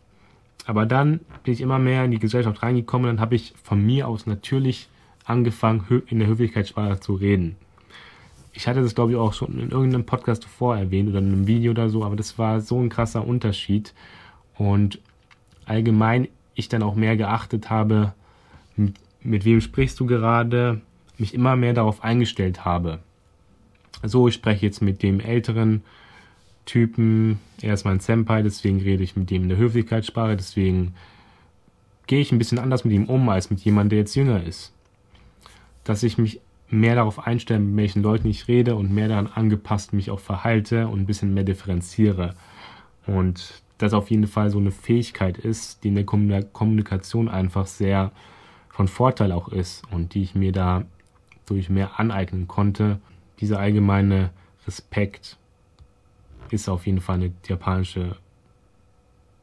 Aber 0.66 0.84
dann 0.84 1.20
bin 1.44 1.54
ich 1.54 1.60
immer 1.60 1.78
mehr 1.78 2.04
in 2.04 2.10
die 2.10 2.18
Gesellschaft 2.18 2.62
reingekommen 2.62 3.06
dann 3.06 3.20
habe 3.20 3.36
ich 3.36 3.54
von 3.62 3.84
mir 3.84 4.08
aus 4.08 4.26
natürlich 4.26 4.88
angefangen, 5.24 6.02
in 6.08 6.18
der 6.18 6.28
Höflichkeitssprache 6.28 7.00
zu 7.00 7.14
reden. 7.14 7.56
Ich 8.52 8.66
hatte 8.66 8.82
das, 8.82 8.94
glaube 8.94 9.12
ich, 9.12 9.18
auch 9.18 9.32
schon 9.32 9.58
in 9.58 9.70
irgendeinem 9.70 10.06
Podcast 10.06 10.42
zuvor 10.42 10.76
erwähnt 10.76 11.08
oder 11.08 11.18
in 11.18 11.32
einem 11.32 11.46
Video 11.46 11.70
oder 11.70 11.88
so, 11.88 12.04
aber 12.04 12.16
das 12.16 12.38
war 12.38 12.60
so 12.60 12.80
ein 12.80 12.88
krasser 12.88 13.26
Unterschied. 13.26 13.94
Und 14.56 15.00
allgemein 15.66 16.28
ich 16.54 16.68
dann 16.68 16.82
auch 16.82 16.94
mehr 16.94 17.16
geachtet 17.16 17.70
habe, 17.70 18.14
mit, 18.76 18.94
mit 19.22 19.44
wem 19.44 19.60
sprichst 19.60 20.00
du 20.00 20.06
gerade, 20.06 20.80
mich 21.18 21.34
immer 21.34 21.54
mehr 21.54 21.74
darauf 21.74 22.02
eingestellt 22.02 22.64
habe. 22.64 23.00
So, 24.02 24.28
ich 24.28 24.34
spreche 24.34 24.66
jetzt 24.66 24.82
mit 24.82 25.02
dem 25.02 25.20
älteren 25.20 25.82
Typen, 26.66 27.40
er 27.62 27.74
ist 27.74 27.84
mein 27.84 28.00
Senpai, 28.00 28.42
deswegen 28.42 28.80
rede 28.80 29.02
ich 29.02 29.16
mit 29.16 29.30
dem 29.30 29.44
in 29.44 29.48
der 29.48 29.58
Höflichkeitssprache, 29.58 30.36
deswegen 30.36 30.94
gehe 32.06 32.20
ich 32.20 32.32
ein 32.32 32.38
bisschen 32.38 32.58
anders 32.58 32.84
mit 32.84 32.92
ihm 32.92 33.06
um 33.06 33.28
als 33.28 33.50
mit 33.50 33.60
jemandem, 33.60 33.90
der 33.90 33.98
jetzt 34.00 34.14
jünger 34.14 34.42
ist. 34.42 34.72
Dass 35.84 36.02
ich 36.02 36.18
mich 36.18 36.40
mehr 36.68 36.96
darauf 36.96 37.26
einstelle, 37.26 37.60
mit 37.60 37.76
welchen 37.76 38.02
Leuten 38.02 38.28
ich 38.28 38.48
rede 38.48 38.74
und 38.74 38.92
mehr 38.92 39.08
daran 39.08 39.28
angepasst 39.28 39.92
mich 39.92 40.10
auch 40.10 40.20
verhalte 40.20 40.88
und 40.88 41.00
ein 41.00 41.06
bisschen 41.06 41.32
mehr 41.32 41.44
differenziere. 41.44 42.34
Und 43.06 43.62
das 43.78 43.92
auf 43.92 44.10
jeden 44.10 44.26
Fall 44.26 44.50
so 44.50 44.58
eine 44.58 44.72
Fähigkeit 44.72 45.38
ist, 45.38 45.84
die 45.84 45.88
in 45.88 45.94
der 45.94 46.04
Kommunikation 46.04 47.28
einfach 47.28 47.66
sehr 47.66 48.10
von 48.68 48.88
Vorteil 48.88 49.32
auch 49.32 49.48
ist 49.48 49.84
und 49.90 50.14
die 50.14 50.22
ich 50.22 50.34
mir 50.34 50.52
da 50.52 50.84
durch 51.46 51.70
mehr 51.70 52.00
aneignen 52.00 52.48
konnte. 52.48 52.98
Dieser 53.40 53.60
allgemeine 53.60 54.30
Respekt 54.66 55.36
ist 56.52 56.68
auf 56.68 56.86
jeden 56.86 57.00
Fall 57.00 57.16
eine 57.16 57.32
japanische 57.46 58.16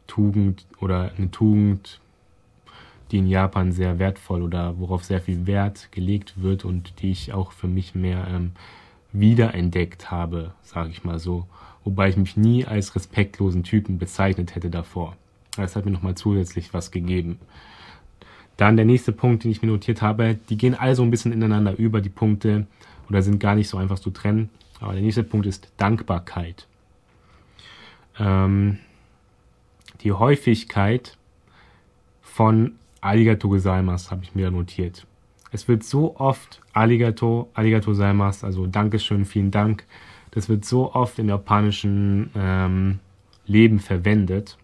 Tugend 0.07 0.65
oder 0.79 1.11
eine 1.17 1.31
Tugend, 1.31 1.99
die 3.11 3.19
in 3.19 3.27
Japan 3.27 3.71
sehr 3.71 3.99
wertvoll 3.99 4.41
oder 4.41 4.77
worauf 4.79 5.03
sehr 5.03 5.21
viel 5.21 5.45
Wert 5.45 5.91
gelegt 5.91 6.41
wird 6.41 6.65
und 6.65 7.01
die 7.01 7.11
ich 7.11 7.33
auch 7.33 7.51
für 7.51 7.67
mich 7.67 7.95
mehr 7.95 8.27
ähm, 8.27 8.51
wiederentdeckt 9.11 10.11
habe, 10.11 10.53
sage 10.63 10.89
ich 10.89 11.03
mal 11.03 11.19
so. 11.19 11.45
Wobei 11.83 12.09
ich 12.09 12.17
mich 12.17 12.37
nie 12.37 12.65
als 12.65 12.95
respektlosen 12.95 13.63
Typen 13.63 13.97
bezeichnet 13.97 14.55
hätte 14.55 14.69
davor. 14.69 15.15
Das 15.55 15.75
hat 15.75 15.85
mir 15.85 15.91
nochmal 15.91 16.15
zusätzlich 16.15 16.73
was 16.73 16.91
gegeben. 16.91 17.39
Dann 18.57 18.75
der 18.75 18.85
nächste 18.85 19.11
Punkt, 19.11 19.43
den 19.43 19.51
ich 19.51 19.61
mir 19.61 19.67
notiert 19.67 20.01
habe, 20.01 20.35
die 20.49 20.57
gehen 20.57 20.75
alle 20.75 20.95
so 20.95 21.03
ein 21.03 21.11
bisschen 21.11 21.31
ineinander 21.31 21.77
über, 21.77 22.01
die 22.01 22.09
Punkte, 22.09 22.67
oder 23.09 23.21
sind 23.21 23.39
gar 23.39 23.55
nicht 23.55 23.67
so 23.67 23.77
einfach 23.77 23.99
zu 23.99 24.11
trennen. 24.11 24.49
Aber 24.79 24.93
der 24.93 25.01
nächste 25.01 25.23
Punkt 25.23 25.45
ist 25.45 25.71
Dankbarkeit. 25.77 26.67
Ähm, 28.19 28.79
die 30.01 30.11
Häufigkeit 30.11 31.17
von 32.21 32.73
Arigato 33.01 33.49
gozaimasu 33.49 34.11
habe 34.11 34.23
ich 34.23 34.35
mir 34.35 34.51
notiert. 34.51 35.05
Es 35.51 35.67
wird 35.67 35.83
so 35.83 36.15
oft 36.17 36.61
Arigato, 36.73 37.49
Arigato 37.53 37.91
gozaimasu, 37.91 38.45
also 38.45 38.67
Dankeschön, 38.67 39.25
vielen 39.25 39.51
Dank. 39.51 39.85
Das 40.31 40.49
wird 40.49 40.65
so 40.65 40.93
oft 40.93 41.19
im 41.19 41.29
japanischen 41.29 42.31
ähm, 42.35 42.99
Leben 43.45 43.79
verwendet. 43.79 44.57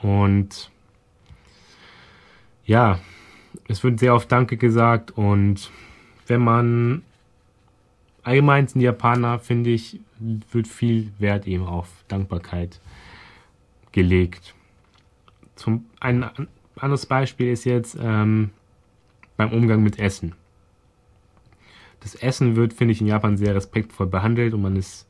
Und 0.00 0.70
ja, 2.64 2.98
es 3.68 3.84
wird 3.84 4.00
sehr 4.00 4.14
oft 4.14 4.30
Danke 4.32 4.56
gesagt 4.56 5.10
und 5.12 5.70
wenn 6.26 6.42
man 6.42 7.02
allgemein 8.24 8.66
sind 8.66 8.80
Japaner, 8.80 9.38
finde 9.38 9.70
ich, 9.70 10.00
wird 10.18 10.66
viel 10.66 11.12
Wert 11.18 11.46
eben 11.46 11.66
auf 11.66 11.88
Dankbarkeit 12.08 12.80
gelegt. 13.92 14.54
Zum, 15.54 15.86
ein 16.00 16.28
anderes 16.76 17.06
Beispiel 17.06 17.52
ist 17.52 17.64
jetzt 17.64 17.96
ähm, 18.00 18.50
beim 19.36 19.52
Umgang 19.52 19.82
mit 19.82 19.98
Essen. 19.98 20.34
Das 22.00 22.14
Essen 22.14 22.56
wird, 22.56 22.74
finde 22.74 22.92
ich, 22.92 23.00
in 23.00 23.06
Japan 23.06 23.36
sehr 23.36 23.54
respektvoll 23.54 24.06
behandelt 24.06 24.52
und 24.52 24.62
man 24.62 24.76
ist, 24.76 25.06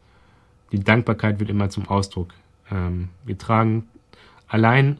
die 0.70 0.80
Dankbarkeit 0.80 1.40
wird 1.40 1.50
immer 1.50 1.70
zum 1.70 1.88
Ausdruck 1.88 2.34
ähm, 2.70 3.08
getragen. 3.26 3.88
Allein 4.46 4.98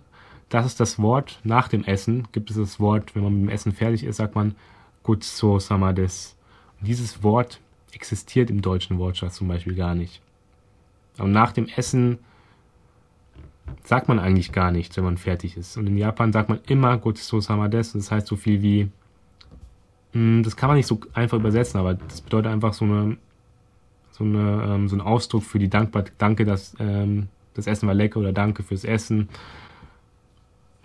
das 0.49 0.67
ist 0.67 0.81
das 0.81 0.99
Wort 1.01 1.41
nach 1.43 1.69
dem 1.69 1.85
Essen. 1.85 2.29
Gibt 2.33 2.51
es 2.51 2.57
das 2.57 2.79
Wort, 2.79 3.15
wenn 3.15 3.25
man 3.25 3.33
mit 3.33 3.43
dem 3.43 3.49
Essen 3.49 3.73
fertig 3.73 4.05
ist, 4.05 4.17
sagt 4.19 4.35
man 4.35 4.55
Gutso 5.03 5.59
sama 5.59 5.93
des. 5.93 6.37
Dieses 6.81 7.23
Wort 7.23 7.61
existiert 7.95 8.51
im 8.51 8.63
deutschen 8.63 8.99
Wortschatz 8.99 9.37
zum 9.37 9.49
Beispiel 9.49 9.75
gar 9.75 9.95
nicht. 9.95 10.21
Und 11.19 11.33
nach 11.33 11.53
dem 11.53 11.67
Essen 11.69 12.19
sagt 13.85 14.09
man 14.09 14.19
eigentlich 14.19 14.53
gar 14.53 14.71
nichts, 14.71 14.97
wenn 14.97 15.05
man 15.05 15.17
fertig 15.17 15.57
ist. 15.57 15.77
Und 15.77 15.87
in 15.87 15.97
Japan 15.97 16.33
sagt 16.33 16.49
man 16.49 16.61
immer 16.67 16.97
Gutsu 16.99 17.41
sama. 17.41 17.69
Das 17.69 17.95
heißt 18.11 18.27
so 18.27 18.37
viel 18.37 18.63
wie, 18.63 18.91
hm, 20.13 20.43
das 20.43 20.57
kann 20.57 20.69
man 20.69 20.77
nicht 20.77 20.87
so 20.87 21.01
einfach 21.13 21.39
übersetzen, 21.39 21.79
aber 21.79 21.95
das 21.95 22.21
bedeutet 22.21 22.53
einfach 22.53 22.75
so 22.75 22.85
eine, 22.85 23.17
so 24.11 24.25
eine, 24.25 24.75
ähm, 24.75 24.89
so 24.89 24.97
ein 24.97 25.01
Ausdruck 25.01 25.43
für 25.43 25.59
die 25.59 25.69
Dankbarkeit. 25.69 26.15
Danke, 26.19 26.45
dass 26.45 26.75
ähm, 26.79 27.29
das 27.55 27.67
Essen 27.67 27.87
war 27.87 27.95
lecker 27.95 28.21
oder 28.21 28.33
danke 28.33 28.63
fürs 28.63 28.85
Essen. 28.85 29.29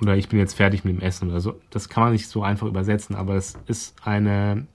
Oder 0.01 0.15
ich 0.15 0.29
bin 0.29 0.39
jetzt 0.39 0.53
fertig 0.53 0.85
mit 0.85 0.95
dem 0.95 1.01
Essen 1.01 1.29
oder 1.29 1.41
so. 1.41 1.59
Das 1.71 1.89
kann 1.89 2.03
man 2.03 2.13
nicht 2.13 2.27
so 2.27 2.41
einfach 2.41 2.67
übersetzen, 2.67 3.15
aber 3.15 3.35
es 3.35 3.57
ist 3.67 3.95
eine 4.05 4.65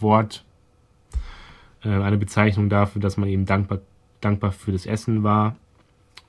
Wort, 0.00 0.45
äh, 1.84 1.88
eine 1.88 2.18
Bezeichnung 2.18 2.68
dafür, 2.68 3.00
dass 3.00 3.16
man 3.16 3.28
eben 3.28 3.46
dankbar, 3.46 3.80
dankbar 4.20 4.52
für 4.52 4.72
das 4.72 4.86
Essen 4.86 5.22
war. 5.22 5.56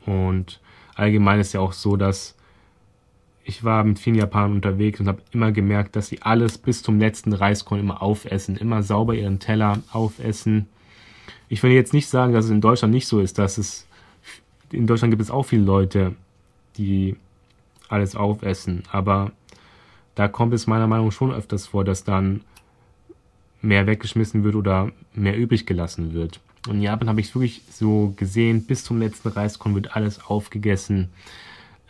Und 0.06 0.60
allgemein 0.96 1.40
ist 1.40 1.54
ja 1.54 1.60
auch 1.60 1.74
so, 1.74 1.98
dass 1.98 2.36
ich 3.44 3.64
war 3.64 3.86
mit 3.86 3.98
vielen 3.98 4.18
Japanern 4.18 4.54
unterwegs 4.54 5.00
und 5.00 5.08
habe 5.08 5.22
immer 5.32 5.54
gemerkt, 5.54 5.96
dass 5.96 6.08
sie 6.08 6.22
alles 6.22 6.58
bis 6.58 6.84
zum 6.84 7.00
letzten 7.00 7.32
Reiskorn 7.32 7.80
immer 7.80 8.02
aufessen, 8.02 8.58
immer 8.58 8.84
sauber 8.84 9.16
ihren 9.16 9.40
Teller 9.40 9.80
aufessen. 9.94 10.68
Ich 11.48 11.64
will 11.64 11.72
jetzt 11.72 11.94
nicht 11.94 12.10
sagen, 12.10 12.34
dass 12.34 12.46
es 12.46 12.52
in 12.52 12.60
Deutschland 12.60 12.94
nicht 12.94 13.08
so 13.08 13.22
ist, 13.22 13.38
dass 13.38 13.58
es 13.58 13.88
in 14.72 14.86
Deutschland 14.86 15.14
gibt 15.14 15.22
es 15.22 15.32
auch 15.32 15.44
viele 15.44 15.64
Leute, 15.64 16.14
die 16.78 17.16
alles 17.88 18.18
aufessen, 18.18 18.84
aber 18.92 19.32
da 20.16 20.28
kommt 20.28 20.54
es 20.54 20.68
meiner 20.68 20.88
Meinung 20.88 21.06
nach 21.06 21.14
schon 21.14 21.34
öfters 21.34 21.68
vor, 21.68 21.86
dass 21.86 22.04
dann 22.04 22.42
mehr 23.62 23.88
weggeschmissen 23.88 24.44
wird 24.44 24.56
oder 24.56 24.92
mehr 25.14 25.38
übrig 25.38 25.66
gelassen 25.66 26.14
wird. 26.14 26.40
Und 26.68 26.76
in 26.76 26.82
Japan 26.82 27.10
habe 27.10 27.22
ich 27.22 27.28
es 27.28 27.36
wirklich 27.36 27.62
so 27.72 28.14
gesehen, 28.18 28.66
bis 28.66 28.84
zum 28.84 29.00
letzten 29.00 29.30
Reiskorn 29.30 29.76
wird 29.76 29.96
alles 29.96 30.24
aufgegessen. 30.24 31.10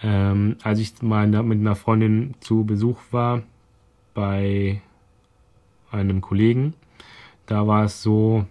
Ähm, 0.03 0.57
als 0.61 0.79
ich 0.79 1.01
mal 1.01 1.27
mit 1.27 1.59
einer 1.59 1.75
Freundin 1.75 2.35
zu 2.39 2.63
Besuch 2.63 2.99
war 3.11 3.41
bei 4.13 4.81
einem 5.91 6.21
Kollegen, 6.21 6.73
da 7.47 7.65
war 7.65 7.85
es 7.85 8.03
so, 8.03 8.45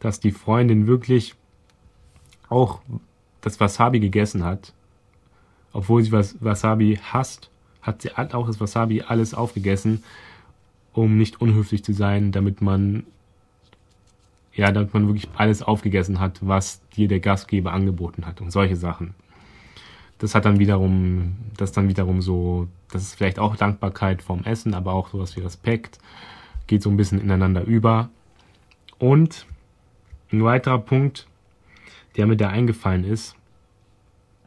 dass 0.00 0.20
die 0.20 0.32
Freundin 0.32 0.86
wirklich 0.86 1.34
auch 2.48 2.80
das 3.40 3.58
Wasabi 3.60 4.00
gegessen 4.00 4.44
hat. 4.44 4.72
Obwohl 5.72 6.02
sie 6.02 6.12
was 6.12 6.36
Wasabi 6.40 6.98
hasst, 7.02 7.50
hat 7.80 8.02
sie 8.02 8.10
auch 8.16 8.46
das 8.46 8.60
Wasabi 8.60 9.02
alles 9.02 9.32
aufgegessen, 9.32 10.02
um 10.96 11.16
nicht 11.18 11.40
unhöflich 11.40 11.84
zu 11.84 11.92
sein, 11.92 12.32
damit 12.32 12.62
man 12.62 13.04
ja, 14.54 14.72
damit 14.72 14.94
man 14.94 15.06
wirklich 15.06 15.28
alles 15.36 15.62
aufgegessen 15.62 16.18
hat, 16.18 16.38
was 16.40 16.80
dir 16.96 17.08
der 17.08 17.20
Gastgeber 17.20 17.74
angeboten 17.74 18.24
hat 18.24 18.40
und 18.40 18.50
solche 18.50 18.76
Sachen. 18.76 19.14
das 20.18 20.34
hat 20.34 20.46
dann 20.46 20.58
wiederum, 20.58 21.36
das 21.58 21.72
dann 21.72 21.90
wiederum 21.90 22.22
so, 22.22 22.68
das 22.90 23.02
ist 23.02 23.16
vielleicht 23.16 23.38
auch 23.38 23.54
Dankbarkeit 23.56 24.22
vom 24.22 24.44
Essen, 24.44 24.72
aber 24.72 24.94
auch 24.94 25.10
sowas 25.10 25.36
wie 25.36 25.40
Respekt, 25.40 25.98
geht 26.66 26.82
so 26.82 26.88
ein 26.88 26.96
bisschen 26.96 27.20
ineinander 27.20 27.64
über. 27.64 28.08
Und 28.98 29.46
ein 30.32 30.42
weiterer 30.42 30.78
Punkt, 30.78 31.26
der 32.16 32.26
mir 32.26 32.38
da 32.38 32.48
eingefallen 32.48 33.04
ist, 33.04 33.36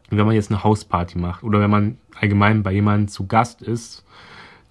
wenn 0.10 0.26
man 0.26 0.34
jetzt 0.34 0.50
eine 0.50 0.64
Hausparty 0.64 1.20
macht 1.20 1.44
oder 1.44 1.60
wenn 1.60 1.70
man 1.70 1.98
allgemein 2.20 2.64
bei 2.64 2.72
jemandem 2.72 3.10
zu 3.10 3.28
Gast 3.28 3.62
ist, 3.62 4.04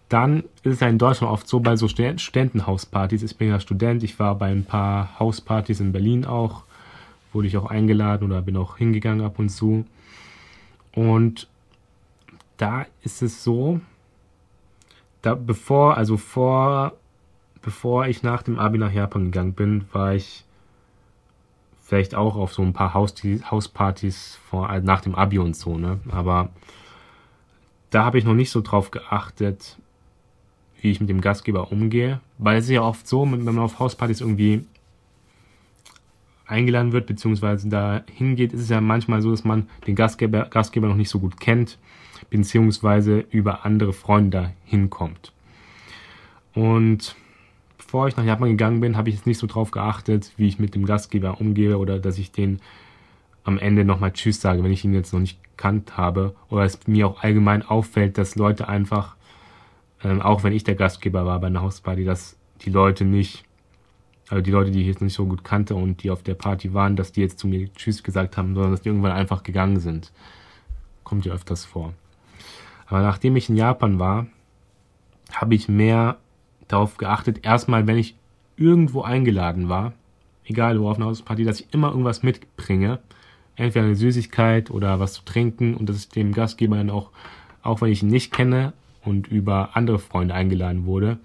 dann 0.09 0.45
ist 0.63 0.75
es 0.75 0.81
ja 0.81 0.89
in 0.89 0.99
Deutschland 0.99 1.33
oft 1.33 1.47
so 1.47 1.61
bei 1.61 1.77
so 1.77 1.89
Studentenhauspartys. 1.89 3.23
Ich 3.23 3.37
bin 3.37 3.49
ja 3.49 3.61
Student, 3.61 4.03
ich 4.03 4.19
war 4.19 4.35
bei 4.37 4.51
ein 4.51 4.65
paar 4.65 5.19
Hauspartys 5.19 5.81
in 5.81 5.93
Berlin 5.93 6.25
auch, 6.25 6.65
wurde 7.33 7.49
ich 7.49 7.57
auch 7.57 7.67
eingeladen 7.67 8.25
oder 8.25 8.41
bin 8.41 8.57
auch 8.57 8.79
hingegangen 8.79 9.25
ab 9.25 9.39
und 9.39 9.51
zu. 9.51 9.85
Und 10.95 11.49
da 12.57 12.87
ist 13.03 13.23
es 13.23 13.45
so, 13.45 13.81
da 15.21 15.35
bevor, 15.35 15.97
also 15.97 16.17
vor, 16.17 16.95
bevor 17.61 18.07
ich 18.07 18.23
nach 18.23 18.43
dem 18.43 18.59
Abi 18.59 18.79
nach 18.79 18.93
Japan 18.93 19.27
gegangen 19.27 19.53
bin, 19.53 19.85
war 19.93 20.15
ich 20.15 20.45
vielleicht 21.83 22.15
auch 22.15 22.37
auf 22.37 22.55
so 22.55 22.63
ein 22.63 22.73
paar 22.73 22.95
Haus 22.95 23.15
Hauspartys 23.51 24.39
vor, 24.49 24.69
nach 24.81 25.01
dem 25.03 25.15
Abi 25.15 25.39
und 25.39 25.55
so, 25.55 25.77
ne? 25.77 26.01
Aber 26.11 26.51
da 27.91 28.05
habe 28.05 28.19
ich 28.19 28.25
noch 28.25 28.35
nicht 28.35 28.51
so 28.51 28.61
drauf 28.61 28.91
geachtet, 28.91 29.79
wie 30.81 30.91
ich 30.91 31.01
mit 31.01 31.09
dem 31.09 31.21
Gastgeber 31.21 31.73
umgehe, 31.73 32.21
weil 32.39 32.59
es 32.59 32.65
ist 32.65 32.71
ja 32.71 32.83
oft 32.83 33.07
so, 33.07 33.31
wenn 33.31 33.45
man 33.45 33.59
auf 33.59 33.79
Hauspartys 33.79 34.21
irgendwie 34.21 34.65
eingeladen 36.47 36.93
wird, 36.93 37.07
beziehungsweise 37.07 37.69
da 37.69 38.03
hingeht, 38.13 38.53
ist 38.53 38.63
es 38.63 38.69
ja 38.69 38.81
manchmal 38.81 39.21
so, 39.23 39.31
dass 39.31 39.45
man 39.45 39.69
den 39.87 39.95
Gastgeber, 39.95 40.47
Gastgeber 40.47 40.89
noch 40.89 40.97
nicht 40.97 41.11
so 41.11 41.19
gut 41.19 41.39
kennt, 41.41 41.79
beziehungsweise 42.31 43.25
über 43.31 43.65
andere 43.65 43.93
Freunde 43.93 44.31
da 44.31 44.53
hinkommt. 44.65 45.33
Und 46.55 47.15
bevor 47.77 48.09
ich 48.09 48.17
nach 48.17 48.25
Japan 48.25 48.51
gegangen 48.51 48.81
bin, 48.81 48.97
habe 48.97 49.09
ich 49.09 49.17
jetzt 49.17 49.27
nicht 49.27 49.39
so 49.39 49.47
drauf 49.47 49.71
geachtet, 49.71 50.33
wie 50.37 50.49
ich 50.49 50.59
mit 50.59 50.75
dem 50.75 50.87
Gastgeber 50.87 51.41
umgehe 51.41 51.79
oder 51.79 51.99
dass 51.99 52.19
ich 52.19 52.33
den 52.33 52.61
am 53.45 53.59
Ende 53.59 53.85
nochmal 53.85 54.13
Tschüss 54.13 54.41
sage, 54.41 54.63
wenn 54.63 54.73
ich 54.73 54.85
ihn 54.85 54.93
jetzt 54.93 55.13
noch 55.13 55.21
nicht 55.21 55.39
kannt 55.57 55.97
habe. 55.97 56.35
Oder 56.51 56.65
es 56.65 56.87
mir 56.87 57.07
auch 57.07 57.23
allgemein 57.23 57.63
auffällt, 57.63 58.19
dass 58.19 58.37
Leute 58.37 58.69
einfach, 58.69 59.17
ähm, 60.05 60.23
auch 60.23 60.45
wenn 60.45 60.53
ich 60.53 60.65
der 60.65 60.75
Gastgeber 60.75 61.27
war 61.27 61.41
bei 61.41 61.49
einer 61.49 61.63
Hausparty, 61.63 62.05
dass 62.05 62.37
die 62.63 62.71
Leute 62.71 63.05
nicht 63.05 63.45
also 64.29 64.43
die 64.43 64.51
Leute, 64.51 64.71
die 64.71 64.83
ich 64.83 64.87
jetzt 64.87 65.01
nicht 65.01 65.15
so 65.15 65.27
gut 65.27 65.43
kannte 65.43 65.75
und 65.75 66.03
die 66.03 66.11
auf 66.11 66.23
der 66.23 66.35
Party 66.35 66.75
waren, 66.75 66.97
dass 66.97 67.13
die 67.13 67.23
jetzt 67.23 67.39
zu 67.39 67.49
mir 67.49 67.73
Tschüss 67.73 68.03
gesagt 68.03 68.37
haben, 68.37 68.55
sondern 68.55 68.73
dass 68.73 68.83
die 68.83 68.91
irgendwann 68.91 69.13
einfach 69.13 69.43
gegangen 69.43 69.81
sind. 69.81 70.13
Kommt 71.03 71.25
ja 71.25 71.33
öfters 71.33 71.65
vor. 71.65 71.95
Aber 72.87 73.01
nachdem 73.01 73.37
ich 73.37 73.49
in 73.49 73.57
Japan 73.57 73.99
war, 73.99 74.27
habe 75.33 75.55
ich 75.55 75.69
mehr 75.69 76.19
darauf 76.69 76.99
geachtet, 76.99 77.45
erstmal, 77.45 77.87
wenn 77.87 77.97
ich 77.97 78.17
irgendwo 78.57 79.03
eingeladen 79.03 79.69
war, 79.69 79.95
egal 80.45 80.79
wo 80.81 80.91
auf 80.91 80.97
einer 80.97 81.07
Hausparty, 81.07 81.45
dass 81.45 81.61
ich 81.61 81.73
immer 81.73 81.91
irgendwas 81.91 82.23
mitbringe. 82.23 82.99
Entweder 83.57 83.87
eine 83.87 83.97
Süßigkeit 83.97 84.71
oder 84.71 85.01
was 85.01 85.15
zu 85.15 85.25
trinken 85.25 85.75
und 85.75 85.89
dass 85.89 85.97
ich 85.97 86.09
dem 86.11 86.33
Gastgeber 86.33 86.77
dann 86.77 86.91
auch, 86.91 87.11
auch 87.63 87.81
wenn 87.81 87.91
ich 87.91 88.03
ihn 88.03 88.09
nicht 88.09 88.33
kenne 88.33 88.73
und 89.05 89.29
über 89.29 89.71
andere 89.75 89.99
Freunde 89.99 90.35
eingeladen 90.35 90.87
wurde, 90.87 91.19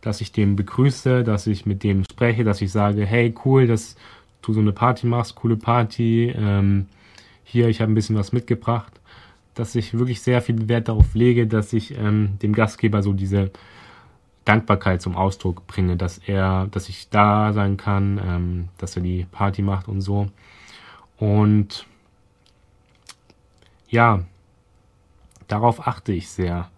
dass 0.00 0.20
ich 0.20 0.32
den 0.32 0.56
begrüße, 0.56 1.24
dass 1.24 1.46
ich 1.46 1.66
mit 1.66 1.82
dem 1.82 2.04
spreche, 2.04 2.44
dass 2.44 2.60
ich 2.60 2.72
sage, 2.72 3.04
hey, 3.04 3.34
cool, 3.44 3.66
dass 3.66 3.96
du 4.42 4.52
so 4.52 4.60
eine 4.60 4.72
Party 4.72 5.06
machst, 5.06 5.34
coole 5.34 5.56
Party, 5.56 6.32
ähm, 6.36 6.86
hier, 7.44 7.68
ich 7.68 7.80
habe 7.80 7.92
ein 7.92 7.94
bisschen 7.94 8.16
was 8.16 8.32
mitgebracht, 8.32 9.00
dass 9.54 9.74
ich 9.74 9.94
wirklich 9.94 10.20
sehr 10.20 10.42
viel 10.42 10.68
Wert 10.68 10.88
darauf 10.88 11.14
lege, 11.14 11.46
dass 11.46 11.72
ich 11.72 11.96
ähm, 11.96 12.38
dem 12.42 12.52
Gastgeber 12.52 13.02
so 13.02 13.12
diese 13.12 13.50
Dankbarkeit 14.44 15.02
zum 15.02 15.16
Ausdruck 15.16 15.66
bringe, 15.66 15.96
dass 15.96 16.18
er, 16.18 16.68
dass 16.70 16.88
ich 16.88 17.08
da 17.08 17.52
sein 17.52 17.76
kann, 17.76 18.20
ähm, 18.24 18.68
dass 18.78 18.96
er 18.96 19.02
die 19.02 19.26
Party 19.30 19.62
macht 19.62 19.88
und 19.88 20.00
so. 20.00 20.28
Und 21.18 21.86
ja, 23.88 24.24
darauf 25.48 25.86
achte 25.86 26.12
ich 26.12 26.28
sehr. 26.28 26.70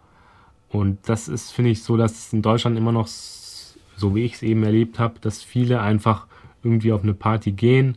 Und 0.70 0.98
das 1.08 1.28
ist, 1.28 1.50
finde 1.50 1.70
ich, 1.70 1.82
so, 1.82 1.96
dass 1.96 2.12
es 2.12 2.32
in 2.32 2.42
Deutschland 2.42 2.76
immer 2.76 2.92
noch, 2.92 3.06
so 3.06 4.14
wie 4.14 4.24
ich 4.24 4.34
es 4.34 4.42
eben 4.42 4.62
erlebt 4.62 4.98
habe, 4.98 5.18
dass 5.20 5.42
viele 5.42 5.80
einfach 5.80 6.26
irgendwie 6.62 6.92
auf 6.92 7.02
eine 7.02 7.14
Party 7.14 7.52
gehen 7.52 7.96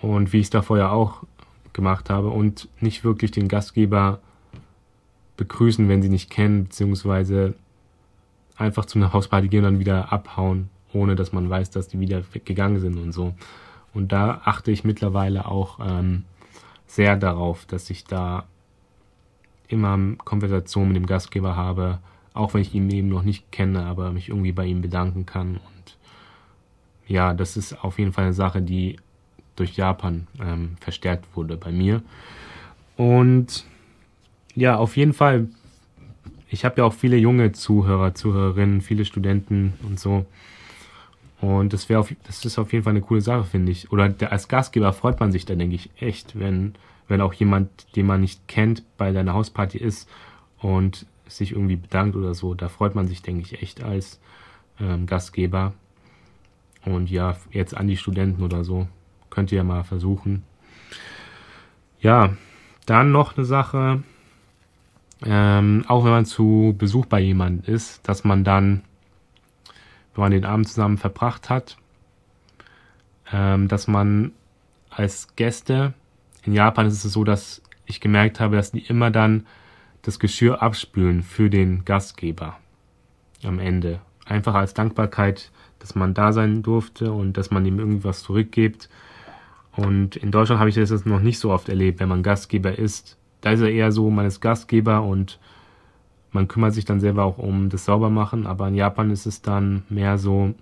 und 0.00 0.32
wie 0.32 0.38
ich 0.38 0.46
es 0.46 0.50
da 0.50 0.62
vorher 0.62 0.92
auch 0.92 1.24
gemacht 1.72 2.10
habe 2.10 2.28
und 2.28 2.68
nicht 2.80 3.04
wirklich 3.04 3.30
den 3.30 3.48
Gastgeber 3.48 4.20
begrüßen, 5.36 5.88
wenn 5.88 6.02
sie 6.02 6.08
nicht 6.08 6.30
kennen, 6.30 6.64
beziehungsweise 6.64 7.54
einfach 8.56 8.86
zu 8.86 8.98
einer 8.98 9.12
Hausparty 9.12 9.48
gehen 9.48 9.64
und 9.64 9.72
dann 9.72 9.78
wieder 9.78 10.12
abhauen, 10.12 10.70
ohne 10.92 11.14
dass 11.14 11.32
man 11.32 11.48
weiß, 11.48 11.70
dass 11.70 11.88
die 11.88 12.00
wieder 12.00 12.22
gegangen 12.44 12.80
sind 12.80 12.98
und 12.98 13.12
so. 13.12 13.34
Und 13.94 14.12
da 14.12 14.42
achte 14.44 14.70
ich 14.70 14.84
mittlerweile 14.84 15.46
auch 15.46 15.78
ähm, 15.80 16.24
sehr 16.86 17.16
darauf, 17.16 17.64
dass 17.66 17.90
ich 17.90 18.04
da 18.04 18.46
immer 19.68 19.98
Konversation 20.24 20.88
mit 20.88 20.96
dem 20.96 21.06
Gastgeber 21.06 21.56
habe, 21.56 21.98
auch 22.34 22.54
wenn 22.54 22.62
ich 22.62 22.74
ihn 22.74 22.90
eben 22.90 23.08
noch 23.08 23.22
nicht 23.22 23.52
kenne, 23.52 23.84
aber 23.84 24.10
mich 24.12 24.28
irgendwie 24.28 24.52
bei 24.52 24.64
ihm 24.64 24.80
bedanken 24.80 25.26
kann. 25.26 25.56
Und 25.56 25.96
ja, 27.06 27.34
das 27.34 27.56
ist 27.56 27.84
auf 27.84 27.98
jeden 27.98 28.12
Fall 28.12 28.24
eine 28.24 28.34
Sache, 28.34 28.62
die 28.62 28.96
durch 29.56 29.76
Japan 29.76 30.26
ähm, 30.40 30.76
verstärkt 30.80 31.24
wurde 31.36 31.56
bei 31.56 31.72
mir. 31.72 32.02
Und 32.96 33.64
ja, 34.54 34.76
auf 34.76 34.96
jeden 34.96 35.12
Fall, 35.12 35.48
ich 36.48 36.64
habe 36.64 36.78
ja 36.78 36.84
auch 36.84 36.94
viele 36.94 37.16
junge 37.16 37.52
Zuhörer, 37.52 38.14
Zuhörerinnen, 38.14 38.80
viele 38.80 39.04
Studenten 39.04 39.74
und 39.82 40.00
so. 40.00 40.26
Und 41.40 41.72
das 41.72 41.88
wäre 41.88 42.04
das 42.24 42.44
ist 42.44 42.58
auf 42.58 42.72
jeden 42.72 42.84
Fall 42.84 42.92
eine 42.92 43.00
coole 43.00 43.20
Sache, 43.20 43.44
finde 43.44 43.70
ich. 43.70 43.92
Oder 43.92 44.08
der, 44.08 44.32
als 44.32 44.48
Gastgeber 44.48 44.92
freut 44.92 45.20
man 45.20 45.30
sich 45.30 45.44
da, 45.44 45.54
denke 45.54 45.76
ich, 45.76 45.90
echt, 46.00 46.38
wenn 46.38 46.74
wenn 47.08 47.20
auch 47.20 47.32
jemand, 47.32 47.96
den 47.96 48.06
man 48.06 48.20
nicht 48.20 48.46
kennt, 48.46 48.84
bei 48.96 49.12
deiner 49.12 49.34
Hausparty 49.34 49.78
ist 49.78 50.08
und 50.58 51.06
sich 51.26 51.52
irgendwie 51.52 51.76
bedankt 51.76 52.16
oder 52.16 52.34
so, 52.34 52.54
da 52.54 52.68
freut 52.68 52.94
man 52.94 53.08
sich, 53.08 53.22
denke 53.22 53.42
ich, 53.42 53.62
echt 53.62 53.82
als 53.82 54.20
ähm, 54.80 55.06
Gastgeber. 55.06 55.72
Und 56.84 57.10
ja, 57.10 57.36
jetzt 57.50 57.76
an 57.76 57.88
die 57.88 57.96
Studenten 57.96 58.42
oder 58.42 58.64
so, 58.64 58.86
könnt 59.30 59.52
ihr 59.52 59.58
ja 59.58 59.64
mal 59.64 59.84
versuchen. 59.84 60.44
Ja, 62.00 62.36
dann 62.86 63.10
noch 63.10 63.36
eine 63.36 63.44
Sache, 63.44 64.02
ähm, 65.24 65.84
auch 65.88 66.04
wenn 66.04 66.12
man 66.12 66.26
zu 66.26 66.74
Besuch 66.78 67.06
bei 67.06 67.20
jemandem 67.20 67.74
ist, 67.74 68.08
dass 68.08 68.24
man 68.24 68.44
dann, 68.44 68.82
wenn 70.14 70.22
man 70.22 70.32
den 70.32 70.44
Abend 70.44 70.68
zusammen 70.68 70.96
verbracht 70.96 71.50
hat, 71.50 71.76
ähm, 73.32 73.68
dass 73.68 73.88
man 73.88 74.32
als 74.90 75.34
Gäste 75.36 75.92
in 76.48 76.54
Japan 76.54 76.86
ist 76.86 77.04
es 77.04 77.12
so, 77.12 77.24
dass 77.24 77.60
ich 77.84 78.00
gemerkt 78.00 78.40
habe, 78.40 78.56
dass 78.56 78.72
die 78.72 78.80
immer 78.80 79.10
dann 79.10 79.46
das 80.00 80.18
Geschirr 80.18 80.62
abspülen 80.62 81.22
für 81.22 81.50
den 81.50 81.84
Gastgeber 81.84 82.56
am 83.44 83.58
Ende. 83.58 84.00
Einfach 84.24 84.54
als 84.54 84.72
Dankbarkeit, 84.72 85.50
dass 85.78 85.94
man 85.94 86.14
da 86.14 86.32
sein 86.32 86.62
durfte 86.62 87.12
und 87.12 87.36
dass 87.36 87.50
man 87.50 87.66
ihm 87.66 87.78
irgendwas 87.78 88.22
zurückgibt. 88.22 88.88
Und 89.76 90.16
in 90.16 90.30
Deutschland 90.30 90.58
habe 90.58 90.70
ich 90.70 90.76
das 90.76 91.04
noch 91.04 91.20
nicht 91.20 91.38
so 91.38 91.50
oft 91.50 91.68
erlebt, 91.68 92.00
wenn 92.00 92.08
man 92.08 92.22
Gastgeber 92.22 92.78
ist. 92.78 93.18
Da 93.42 93.50
ist 93.50 93.60
er 93.60 93.70
eher 93.70 93.92
so, 93.92 94.08
man 94.08 94.24
ist 94.24 94.40
Gastgeber 94.40 95.02
und 95.02 95.38
man 96.32 96.48
kümmert 96.48 96.72
sich 96.72 96.86
dann 96.86 96.98
selber 96.98 97.24
auch 97.24 97.36
um 97.36 97.68
das 97.68 97.84
Saubermachen. 97.84 98.46
Aber 98.46 98.68
in 98.68 98.74
Japan 98.74 99.10
ist 99.10 99.26
es 99.26 99.42
dann 99.42 99.82
mehr 99.90 100.16
so, 100.16 100.54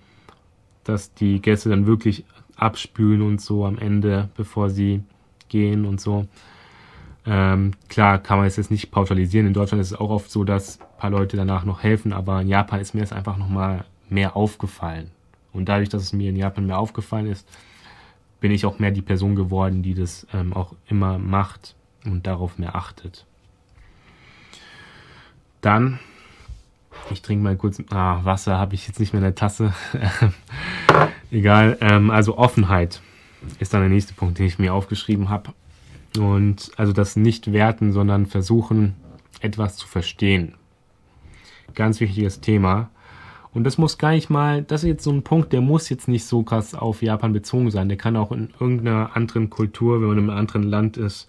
dass 0.83 1.15
die 1.15 1.41
Gäste 1.41 1.69
dann 1.69 1.87
wirklich 1.87 2.25
abspülen 2.57 3.23
und 3.23 3.41
so 3.41 3.65
am 3.65 3.79
Ende, 3.79 4.31
bevor 4.37 4.69
sie 4.69 5.05
gehen 5.49 5.85
und 5.85 6.01
so. 6.01 6.27
Ähm, 7.27 7.73
klar 7.89 8.19
kann 8.19 8.39
man 8.39 8.47
es 8.47 8.57
jetzt 8.57 8.71
nicht 8.71 8.91
pauschalisieren. 8.91 9.47
In 9.47 9.53
Deutschland 9.53 9.81
ist 9.81 9.91
es 9.91 9.99
auch 9.99 10.11
oft 10.11 10.31
so, 10.31 10.45
dass 10.45 10.81
ein 10.81 10.99
paar 10.99 11.11
Leute 11.11 11.37
danach 11.37 11.65
noch 11.65 11.83
helfen, 11.83 12.13
aber 12.13 12.41
in 12.41 12.49
Japan 12.49 12.81
ist 12.81 12.95
mir 12.95 13.01
das 13.01 13.13
einfach 13.13 13.37
nochmal 13.37 13.85
mehr 14.09 14.37
aufgefallen. 14.37 15.11
Und 15.53 15.69
dadurch, 15.69 15.89
dass 15.89 16.03
es 16.03 16.13
mir 16.13 16.31
in 16.31 16.37
Japan 16.37 16.67
mehr 16.67 16.79
aufgefallen 16.79 17.27
ist, 17.27 17.49
bin 18.41 18.53
ich 18.53 18.65
auch 18.65 18.79
mehr 18.79 18.91
die 18.91 19.03
Person 19.03 19.35
geworden, 19.35 19.83
die 19.83 19.95
das 19.95 20.27
ähm, 20.33 20.53
auch 20.53 20.75
immer 20.87 21.19
macht 21.19 21.75
und 22.05 22.27
darauf 22.27 22.59
mehr 22.59 22.77
achtet. 22.77 23.27
Dann, 25.63 25.99
ich 27.11 27.23
trinke 27.23 27.43
mal 27.43 27.57
kurz, 27.57 27.83
ah, 27.91 28.21
Wasser 28.23 28.59
habe 28.59 28.75
ich 28.75 28.87
jetzt 28.87 29.01
nicht 29.01 29.13
mehr 29.13 29.21
in 29.21 29.25
der 29.25 29.35
Tasse. 29.35 29.75
Egal, 31.31 31.77
ähm, 31.81 32.11
also 32.11 32.39
Offenheit 32.39 33.01
ist 33.59 33.75
dann 33.75 33.81
der 33.81 33.91
nächste 33.91 34.15
Punkt, 34.15 34.39
den 34.39 34.47
ich 34.47 34.59
mir 34.59 34.75
aufgeschrieben 34.75 35.29
habe. 35.29 35.53
Und 36.19 36.71
also 36.77 36.93
das 36.93 37.17
nicht 37.17 37.53
werten, 37.53 37.93
sondern 37.93 38.27
versuchen, 38.27 38.95
etwas 39.41 39.77
zu 39.77 39.87
verstehen. 39.87 40.55
Ganz 41.75 42.01
wichtiges 42.01 42.41
Thema. 42.41 42.91
Und 43.53 43.65
das 43.65 43.79
muss 43.79 43.99
gar 43.99 44.11
nicht 44.11 44.29
mal, 44.29 44.63
das 44.63 44.83
ist 44.83 44.89
jetzt 44.89 45.05
so 45.05 45.11
ein 45.11 45.23
Punkt, 45.23 45.53
der 45.53 45.61
muss 45.61 45.89
jetzt 45.89 46.09
nicht 46.09 46.25
so 46.27 46.43
krass 46.43 46.75
auf 46.75 47.03
Japan 47.03 47.33
bezogen 47.33 47.71
sein. 47.71 47.89
Der 47.89 47.97
kann 47.97 48.17
auch 48.17 48.33
in 48.33 48.51
irgendeiner 48.61 49.17
anderen 49.17 49.51
Kultur, 49.51 50.01
wenn 50.01 50.09
man 50.09 50.19
in 50.19 50.31
einem 50.31 50.39
anderen 50.39 50.63
Land 50.63 50.97
ist, 50.97 51.29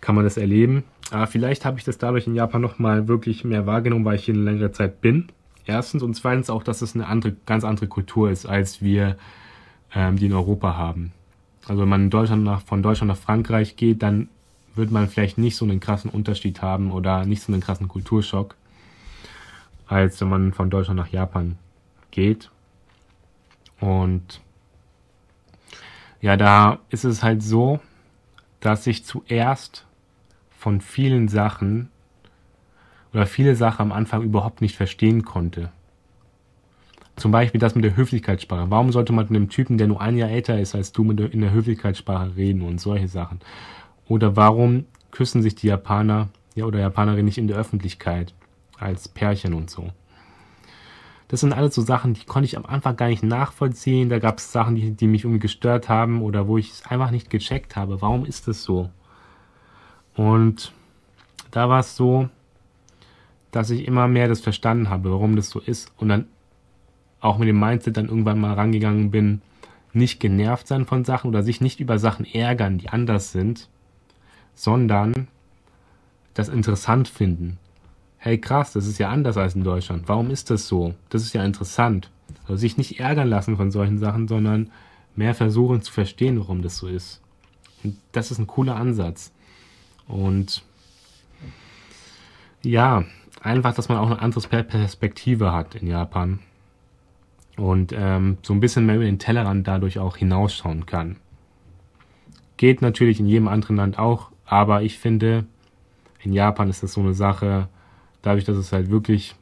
kann 0.00 0.14
man 0.14 0.24
das 0.24 0.36
erleben. 0.36 0.84
Aber 1.10 1.26
vielleicht 1.26 1.64
habe 1.64 1.78
ich 1.78 1.84
das 1.84 1.98
dadurch 1.98 2.26
in 2.26 2.34
Japan 2.34 2.60
nochmal 2.60 3.08
wirklich 3.08 3.44
mehr 3.44 3.66
wahrgenommen, 3.66 4.04
weil 4.04 4.16
ich 4.16 4.24
hier 4.24 4.34
eine 4.34 4.44
längere 4.44 4.72
Zeit 4.72 5.00
bin. 5.00 5.28
Erstens 5.64 6.02
und 6.02 6.14
zweitens 6.14 6.50
auch, 6.50 6.62
dass 6.62 6.82
es 6.82 6.94
eine 6.94 7.06
andere, 7.06 7.34
ganz 7.46 7.64
andere 7.64 7.86
Kultur 7.86 8.30
ist, 8.30 8.46
als 8.46 8.82
wir 8.82 9.16
ähm, 9.94 10.16
die 10.16 10.26
in 10.26 10.32
Europa 10.32 10.76
haben. 10.76 11.12
Also 11.68 11.82
wenn 11.82 11.88
man 11.88 12.02
in 12.04 12.10
Deutschland 12.10 12.44
nach, 12.44 12.62
von 12.62 12.82
Deutschland 12.82 13.08
nach 13.08 13.18
Frankreich 13.18 13.76
geht, 13.76 14.02
dann 14.02 14.28
wird 14.74 14.90
man 14.90 15.08
vielleicht 15.08 15.38
nicht 15.38 15.56
so 15.56 15.64
einen 15.64 15.80
krassen 15.80 16.10
Unterschied 16.10 16.62
haben 16.62 16.92
oder 16.92 17.24
nicht 17.24 17.42
so 17.42 17.52
einen 17.52 17.62
krassen 17.62 17.88
Kulturschock, 17.88 18.54
als 19.86 20.20
wenn 20.20 20.28
man 20.28 20.52
von 20.52 20.70
Deutschland 20.70 20.98
nach 20.98 21.08
Japan 21.08 21.58
geht. 22.10 22.50
Und 23.80 24.40
ja, 26.20 26.36
da 26.36 26.78
ist 26.90 27.04
es 27.04 27.22
halt 27.22 27.42
so, 27.42 27.80
dass 28.60 28.86
ich 28.86 29.04
zuerst 29.04 29.86
von 30.50 30.80
vielen 30.80 31.28
Sachen 31.28 31.90
oder 33.12 33.26
viele 33.26 33.56
Sachen 33.56 33.82
am 33.82 33.92
Anfang 33.92 34.22
überhaupt 34.22 34.60
nicht 34.60 34.76
verstehen 34.76 35.24
konnte. 35.24 35.72
Zum 37.16 37.32
Beispiel 37.32 37.58
das 37.58 37.74
mit 37.74 37.84
der 37.84 37.96
Höflichkeitssprache. 37.96 38.70
Warum 38.70 38.92
sollte 38.92 39.12
man 39.12 39.24
mit 39.24 39.36
einem 39.36 39.48
Typen, 39.48 39.78
der 39.78 39.86
nur 39.86 40.02
ein 40.02 40.18
Jahr 40.18 40.30
älter 40.30 40.60
ist 40.60 40.74
als 40.74 40.92
du, 40.92 41.02
mit 41.02 41.18
der, 41.18 41.32
in 41.32 41.40
der 41.40 41.52
Höflichkeitssprache 41.52 42.36
reden 42.36 42.60
und 42.60 42.78
solche 42.78 43.08
Sachen? 43.08 43.40
Oder 44.06 44.36
warum 44.36 44.84
küssen 45.10 45.42
sich 45.42 45.54
die 45.54 45.68
Japaner 45.68 46.28
ja, 46.54 46.66
oder 46.66 46.78
Japanerinnen 46.78 47.24
nicht 47.24 47.38
in 47.38 47.48
der 47.48 47.56
Öffentlichkeit 47.56 48.34
als 48.78 49.08
Pärchen 49.08 49.54
und 49.54 49.70
so? 49.70 49.90
Das 51.28 51.40
sind 51.40 51.52
alles 51.52 51.74
so 51.74 51.82
Sachen, 51.82 52.14
die 52.14 52.24
konnte 52.24 52.44
ich 52.44 52.56
am 52.56 52.66
Anfang 52.66 52.96
gar 52.96 53.08
nicht 53.08 53.22
nachvollziehen. 53.22 54.10
Da 54.10 54.18
gab 54.18 54.38
es 54.38 54.52
Sachen, 54.52 54.76
die, 54.76 54.92
die 54.92 55.06
mich 55.06 55.24
irgendwie 55.24 55.40
gestört 55.40 55.88
haben 55.88 56.22
oder 56.22 56.46
wo 56.46 56.58
ich 56.58 56.70
es 56.70 56.86
einfach 56.86 57.10
nicht 57.10 57.30
gecheckt 57.30 57.76
habe. 57.76 58.00
Warum 58.00 58.26
ist 58.26 58.46
das 58.46 58.62
so? 58.62 58.90
Und 60.14 60.72
da 61.50 61.68
war 61.68 61.80
es 61.80 61.96
so, 61.96 62.28
dass 63.50 63.70
ich 63.70 63.88
immer 63.88 64.06
mehr 64.06 64.28
das 64.28 64.40
verstanden 64.40 64.90
habe, 64.90 65.10
warum 65.10 65.34
das 65.34 65.50
so 65.50 65.60
ist. 65.60 65.92
Und 65.96 66.10
dann 66.10 66.26
auch 67.26 67.38
mit 67.38 67.48
dem 67.48 67.58
Mindset 67.58 67.96
dann 67.96 68.08
irgendwann 68.08 68.40
mal 68.40 68.54
rangegangen 68.54 69.10
bin, 69.10 69.42
nicht 69.92 70.20
genervt 70.20 70.66
sein 70.66 70.84
von 70.84 71.04
Sachen 71.04 71.28
oder 71.28 71.42
sich 71.42 71.60
nicht 71.60 71.80
über 71.80 71.98
Sachen 71.98 72.26
ärgern, 72.26 72.78
die 72.78 72.88
anders 72.88 73.32
sind, 73.32 73.68
sondern 74.54 75.28
das 76.34 76.48
interessant 76.48 77.08
finden. 77.08 77.58
Hey 78.18 78.38
krass, 78.38 78.72
das 78.72 78.86
ist 78.86 78.98
ja 78.98 79.08
anders 79.08 79.36
als 79.36 79.54
in 79.54 79.64
Deutschland. 79.64 80.08
Warum 80.08 80.30
ist 80.30 80.50
das 80.50 80.68
so? 80.68 80.94
Das 81.08 81.22
ist 81.22 81.32
ja 81.32 81.44
interessant. 81.44 82.10
Also 82.42 82.56
sich 82.56 82.76
nicht 82.76 83.00
ärgern 83.00 83.28
lassen 83.28 83.56
von 83.56 83.70
solchen 83.70 83.98
Sachen, 83.98 84.28
sondern 84.28 84.70
mehr 85.14 85.34
versuchen 85.34 85.82
zu 85.82 85.92
verstehen, 85.92 86.38
warum 86.38 86.62
das 86.62 86.76
so 86.76 86.88
ist. 86.88 87.20
Und 87.82 87.98
das 88.12 88.30
ist 88.30 88.38
ein 88.38 88.46
cooler 88.46 88.76
Ansatz. 88.76 89.32
Und 90.08 90.62
ja, 92.62 93.04
einfach, 93.40 93.74
dass 93.74 93.88
man 93.88 93.98
auch 93.98 94.06
eine 94.06 94.20
andere 94.20 94.40
Perspektive 94.64 95.52
hat 95.52 95.74
in 95.74 95.86
Japan 95.86 96.40
und 97.56 97.92
ähm, 97.96 98.38
so 98.42 98.52
ein 98.52 98.60
bisschen 98.60 98.86
mehr 98.86 98.96
über 98.96 99.04
den 99.04 99.18
Tellerrand 99.18 99.66
dadurch 99.66 99.98
auch 99.98 100.16
hinausschauen 100.16 100.86
kann. 100.86 101.16
Geht 102.56 102.82
natürlich 102.82 103.20
in 103.20 103.26
jedem 103.26 103.48
anderen 103.48 103.76
Land 103.76 103.98
auch, 103.98 104.30
aber 104.44 104.82
ich 104.82 104.98
finde, 104.98 105.46
in 106.22 106.32
Japan 106.32 106.70
ist 106.70 106.82
das 106.82 106.92
so 106.92 107.00
eine 107.00 107.14
Sache, 107.14 107.68
dadurch, 108.22 108.44
dass 108.44 108.56
es 108.56 108.72
halt 108.72 108.90
wirklich 108.90 109.34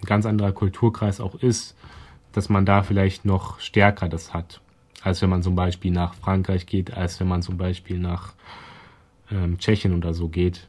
ein 0.00 0.06
ganz 0.06 0.26
anderer 0.26 0.52
Kulturkreis 0.52 1.20
auch 1.20 1.34
ist, 1.34 1.76
dass 2.32 2.48
man 2.48 2.64
da 2.64 2.82
vielleicht 2.82 3.24
noch 3.24 3.60
stärker 3.60 4.08
das 4.08 4.32
hat, 4.32 4.60
als 5.02 5.20
wenn 5.22 5.30
man 5.30 5.42
zum 5.42 5.54
Beispiel 5.54 5.90
nach 5.90 6.14
Frankreich 6.14 6.66
geht, 6.66 6.96
als 6.96 7.18
wenn 7.20 7.28
man 7.28 7.42
zum 7.42 7.56
Beispiel 7.56 7.98
nach 7.98 8.34
ähm, 9.30 9.58
Tschechien 9.58 9.94
oder 9.94 10.14
so 10.14 10.28
geht. 10.28 10.68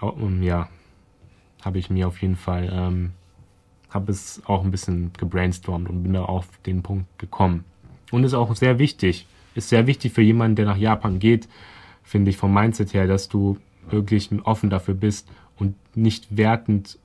Und 0.00 0.42
ja, 0.42 0.68
habe 1.64 1.78
ich 1.78 1.90
mir 1.90 2.08
auf 2.08 2.20
jeden 2.20 2.36
Fall 2.36 2.68
ähm, 2.72 3.12
habe 3.94 4.12
es 4.12 4.42
auch 4.46 4.64
ein 4.64 4.70
bisschen 4.70 5.12
gebrainstormt 5.18 5.88
und 5.88 6.02
bin 6.02 6.12
da 6.12 6.24
auf 6.24 6.46
den 6.66 6.82
Punkt 6.82 7.06
gekommen. 7.18 7.64
Und 8.10 8.24
ist 8.24 8.34
auch 8.34 8.54
sehr 8.54 8.78
wichtig. 8.78 9.26
Ist 9.54 9.68
sehr 9.68 9.86
wichtig 9.86 10.12
für 10.12 10.22
jemanden, 10.22 10.56
der 10.56 10.66
nach 10.66 10.76
Japan 10.76 11.18
geht, 11.18 11.48
finde 12.02 12.30
ich 12.30 12.36
vom 12.36 12.52
Mindset 12.52 12.94
her, 12.94 13.06
dass 13.06 13.28
du 13.28 13.58
wirklich 13.88 14.30
offen 14.44 14.70
dafür 14.70 14.94
bist 14.94 15.28
und 15.58 15.74
nicht 15.94 16.36
wertend 16.36 16.98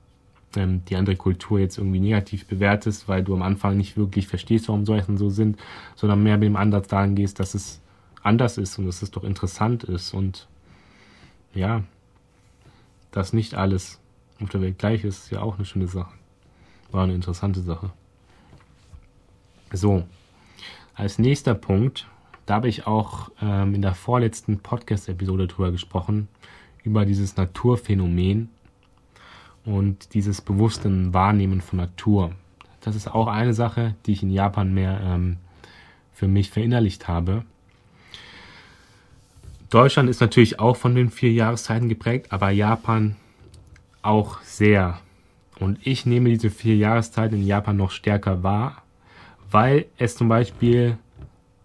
ähm, 0.56 0.82
die 0.88 0.96
andere 0.96 1.16
Kultur 1.16 1.58
jetzt 1.58 1.78
irgendwie 1.78 2.00
negativ 2.00 2.46
bewertest, 2.46 3.08
weil 3.08 3.22
du 3.22 3.34
am 3.34 3.42
Anfang 3.42 3.76
nicht 3.76 3.96
wirklich 3.96 4.28
verstehst, 4.28 4.68
warum 4.68 4.86
solche 4.86 5.16
so 5.16 5.28
sind, 5.28 5.58
sondern 5.94 6.22
mehr 6.22 6.38
mit 6.38 6.46
dem 6.46 6.56
Ansatz 6.56 6.88
daran 6.88 7.14
gehst, 7.14 7.40
dass 7.40 7.54
es 7.54 7.80
anders 8.22 8.58
ist 8.58 8.78
und 8.78 8.86
dass 8.86 9.02
es 9.02 9.10
doch 9.10 9.24
interessant 9.24 9.84
ist 9.84 10.14
und 10.14 10.46
ja, 11.54 11.82
dass 13.10 13.32
nicht 13.32 13.54
alles 13.54 14.00
auf 14.40 14.50
der 14.50 14.60
Welt 14.60 14.78
gleich 14.78 15.04
ist, 15.04 15.24
ist 15.24 15.30
ja 15.30 15.40
auch 15.40 15.56
eine 15.56 15.64
schöne 15.64 15.88
Sache. 15.88 16.17
War 16.90 17.04
eine 17.04 17.14
interessante 17.14 17.60
Sache. 17.60 17.90
So, 19.72 20.04
als 20.94 21.18
nächster 21.18 21.54
Punkt, 21.54 22.06
da 22.46 22.54
habe 22.54 22.68
ich 22.68 22.86
auch 22.86 23.30
ähm, 23.42 23.74
in 23.74 23.82
der 23.82 23.94
vorletzten 23.94 24.58
Podcast-Episode 24.60 25.46
drüber 25.46 25.70
gesprochen, 25.70 26.28
über 26.82 27.04
dieses 27.04 27.36
Naturphänomen 27.36 28.48
und 29.64 30.14
dieses 30.14 30.40
bewusste 30.40 31.12
Wahrnehmen 31.12 31.60
von 31.60 31.78
Natur. 31.78 32.32
Das 32.80 32.96
ist 32.96 33.08
auch 33.08 33.26
eine 33.26 33.52
Sache, 33.52 33.94
die 34.06 34.12
ich 34.12 34.22
in 34.22 34.30
Japan 34.30 34.72
mehr 34.72 35.00
ähm, 35.02 35.36
für 36.14 36.26
mich 36.26 36.50
verinnerlicht 36.50 37.06
habe. 37.06 37.44
Deutschland 39.70 40.08
ist 40.08 40.20
natürlich 40.20 40.58
auch 40.58 40.76
von 40.76 40.94
den 40.94 41.10
vier 41.10 41.32
Jahreszeiten 41.32 41.88
geprägt, 41.90 42.32
aber 42.32 42.50
Japan 42.50 43.16
auch 44.00 44.40
sehr. 44.42 44.98
Und 45.60 45.78
ich 45.84 46.06
nehme 46.06 46.28
diese 46.28 46.50
vier 46.50 46.76
Jahreszeiten 46.76 47.40
in 47.40 47.46
Japan 47.46 47.76
noch 47.76 47.90
stärker 47.90 48.42
wahr, 48.42 48.82
weil 49.50 49.86
es 49.96 50.16
zum 50.16 50.28
Beispiel, 50.28 50.98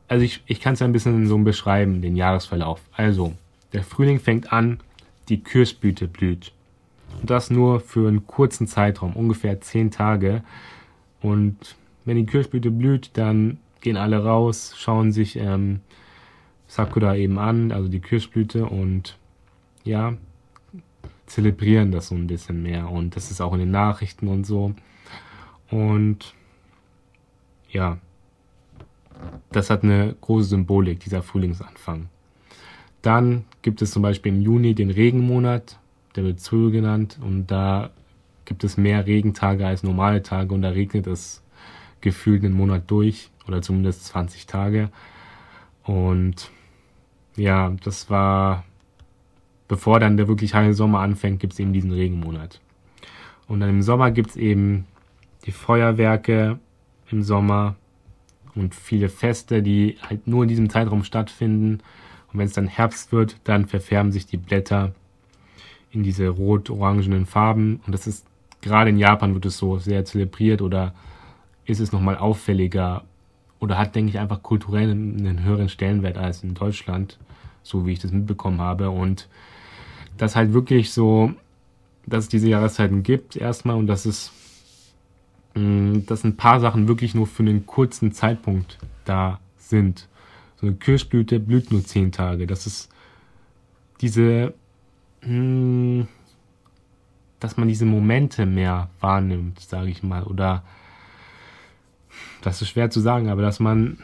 also 0.07 0.23
ich, 0.23 0.41
ich 0.47 0.61
kann 0.61 0.73
es 0.73 0.79
ja 0.79 0.87
ein 0.87 0.93
bisschen 0.93 1.27
so 1.27 1.37
beschreiben, 1.37 2.01
den 2.01 2.15
Jahresverlauf. 2.15 2.81
Also, 2.93 3.33
der 3.71 3.83
Frühling 3.83 4.19
fängt 4.19 4.51
an, 4.51 4.79
die 5.29 5.41
Kirschblüte 5.41 6.07
blüht. 6.07 6.51
Und 7.19 7.29
das 7.29 7.49
nur 7.49 7.79
für 7.79 8.07
einen 8.07 8.25
kurzen 8.25 8.67
Zeitraum, 8.67 9.13
ungefähr 9.13 9.61
zehn 9.61 9.91
Tage. 9.91 10.43
Und 11.21 11.75
wenn 12.05 12.17
die 12.17 12.25
Kirschblüte 12.25 12.71
blüht, 12.71 13.11
dann 13.13 13.59
gehen 13.81 13.97
alle 13.97 14.23
raus, 14.23 14.73
schauen 14.77 15.11
sich 15.11 15.35
ähm, 15.35 15.81
Sakura 16.67 17.15
eben 17.15 17.37
an, 17.37 17.71
also 17.71 17.87
die 17.87 17.99
Kirschblüte 17.99 18.65
und 18.65 19.17
ja, 19.83 20.15
zelebrieren 21.25 21.91
das 21.91 22.07
so 22.07 22.15
ein 22.15 22.27
bisschen 22.27 22.61
mehr 22.61 22.89
und 22.89 23.15
das 23.15 23.31
ist 23.31 23.41
auch 23.41 23.53
in 23.53 23.59
den 23.59 23.71
Nachrichten 23.71 24.27
und 24.27 24.45
so. 24.45 24.73
Und 25.69 26.33
ja, 27.69 27.97
das 29.51 29.69
hat 29.69 29.83
eine 29.83 30.15
große 30.21 30.49
Symbolik, 30.49 30.99
dieser 30.99 31.23
Frühlingsanfang. 31.23 32.09
Dann 33.01 33.45
gibt 33.61 33.81
es 33.81 33.91
zum 33.91 34.01
Beispiel 34.01 34.33
im 34.33 34.41
Juni 34.41 34.75
den 34.75 34.89
Regenmonat, 34.89 35.79
der 36.15 36.23
wird 36.23 36.39
Zul 36.39 36.71
genannt 36.71 37.19
und 37.21 37.47
da 37.47 37.89
gibt 38.45 38.63
es 38.63 38.77
mehr 38.77 39.05
Regentage 39.05 39.65
als 39.65 39.83
normale 39.83 40.21
Tage 40.21 40.53
und 40.53 40.61
da 40.61 40.69
regnet 40.69 41.07
es 41.07 41.43
gefühlt 42.01 42.43
einen 42.43 42.53
Monat 42.53 42.83
durch 42.91 43.31
oder 43.47 43.61
zumindest 43.61 44.05
20 44.05 44.45
Tage. 44.45 44.89
Und 45.83 46.51
ja, 47.35 47.75
das 47.83 48.09
war 48.09 48.63
bevor 49.73 49.99
dann 49.99 50.17
der 50.17 50.27
wirklich 50.27 50.53
heiße 50.53 50.75
Sommer 50.75 50.99
anfängt, 50.99 51.39
gibt 51.39 51.53
es 51.53 51.59
eben 51.59 51.73
diesen 51.73 51.91
Regenmonat. 51.91 52.61
Und 53.47 53.59
dann 53.59 53.71
im 53.71 53.81
Sommer 53.81 54.11
gibt 54.11 54.29
es 54.29 54.35
eben 54.35 54.85
die 55.47 55.51
Feuerwerke 55.51 56.59
im 57.09 57.23
Sommer 57.23 57.75
und 58.53 58.75
viele 58.75 59.09
Feste, 59.09 59.63
die 59.63 59.97
halt 60.07 60.27
nur 60.27 60.43
in 60.43 60.49
diesem 60.49 60.69
Zeitraum 60.69 61.03
stattfinden. 61.03 61.79
Und 62.31 62.37
wenn 62.37 62.45
es 62.45 62.53
dann 62.53 62.67
Herbst 62.67 63.11
wird, 63.11 63.37
dann 63.45 63.65
verfärben 63.65 64.11
sich 64.11 64.27
die 64.27 64.37
Blätter 64.37 64.93
in 65.89 66.03
diese 66.03 66.27
rot-orangenen 66.27 67.25
Farben. 67.25 67.81
Und 67.87 67.95
das 67.95 68.05
ist 68.05 68.27
gerade 68.61 68.91
in 68.91 68.99
Japan 68.99 69.33
wird 69.33 69.47
es 69.47 69.57
so 69.57 69.79
sehr 69.79 70.05
zelebriert 70.05 70.61
oder 70.61 70.93
ist 71.65 71.79
es 71.79 71.91
nochmal 71.91 72.17
auffälliger 72.17 73.05
oder 73.59 73.79
hat, 73.79 73.95
denke 73.95 74.11
ich, 74.11 74.19
einfach 74.19 74.43
kulturell 74.43 74.91
einen 74.91 75.43
höheren 75.43 75.67
Stellenwert 75.67 76.19
als 76.19 76.43
in 76.43 76.53
Deutschland, 76.53 77.17
so 77.63 77.87
wie 77.87 77.93
ich 77.93 77.99
das 77.99 78.11
mitbekommen 78.11 78.61
habe. 78.61 78.91
Und 78.91 79.27
dass 80.17 80.35
halt 80.35 80.53
wirklich 80.53 80.91
so, 80.91 81.33
dass 82.05 82.25
es 82.25 82.29
diese 82.29 82.49
Jahreszeiten 82.49 83.03
gibt 83.03 83.35
erstmal 83.35 83.75
und 83.75 83.87
dass 83.87 84.05
es, 84.05 84.31
mm, 85.55 85.99
dass 86.05 86.23
ein 86.23 86.37
paar 86.37 86.59
Sachen 86.59 86.87
wirklich 86.87 87.15
nur 87.15 87.27
für 87.27 87.43
einen 87.43 87.65
kurzen 87.65 88.11
Zeitpunkt 88.11 88.77
da 89.05 89.39
sind. 89.57 90.07
So 90.59 90.67
eine 90.67 90.75
Kirschblüte 90.75 91.39
blüht 91.39 91.71
nur 91.71 91.83
zehn 91.83 92.11
Tage. 92.11 92.47
Das 92.47 92.67
ist 92.67 92.89
diese, 94.01 94.53
mm, 95.21 96.01
dass 97.39 97.57
man 97.57 97.67
diese 97.67 97.85
Momente 97.85 98.45
mehr 98.45 98.89
wahrnimmt, 98.99 99.59
sage 99.59 99.89
ich 99.89 100.03
mal, 100.03 100.23
oder 100.23 100.63
das 102.41 102.61
ist 102.61 102.69
schwer 102.69 102.89
zu 102.89 102.99
sagen, 102.99 103.29
aber 103.29 103.41
dass 103.41 103.59
man, 103.59 103.97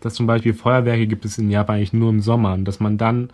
dass 0.00 0.14
zum 0.14 0.26
Beispiel 0.26 0.54
Feuerwerke 0.54 1.06
gibt 1.06 1.24
es 1.24 1.38
in 1.38 1.50
Japan 1.50 1.76
eigentlich 1.76 1.92
nur 1.92 2.10
im 2.10 2.20
Sommer 2.20 2.54
und 2.54 2.64
dass 2.64 2.80
man 2.80 2.98
dann 2.98 3.30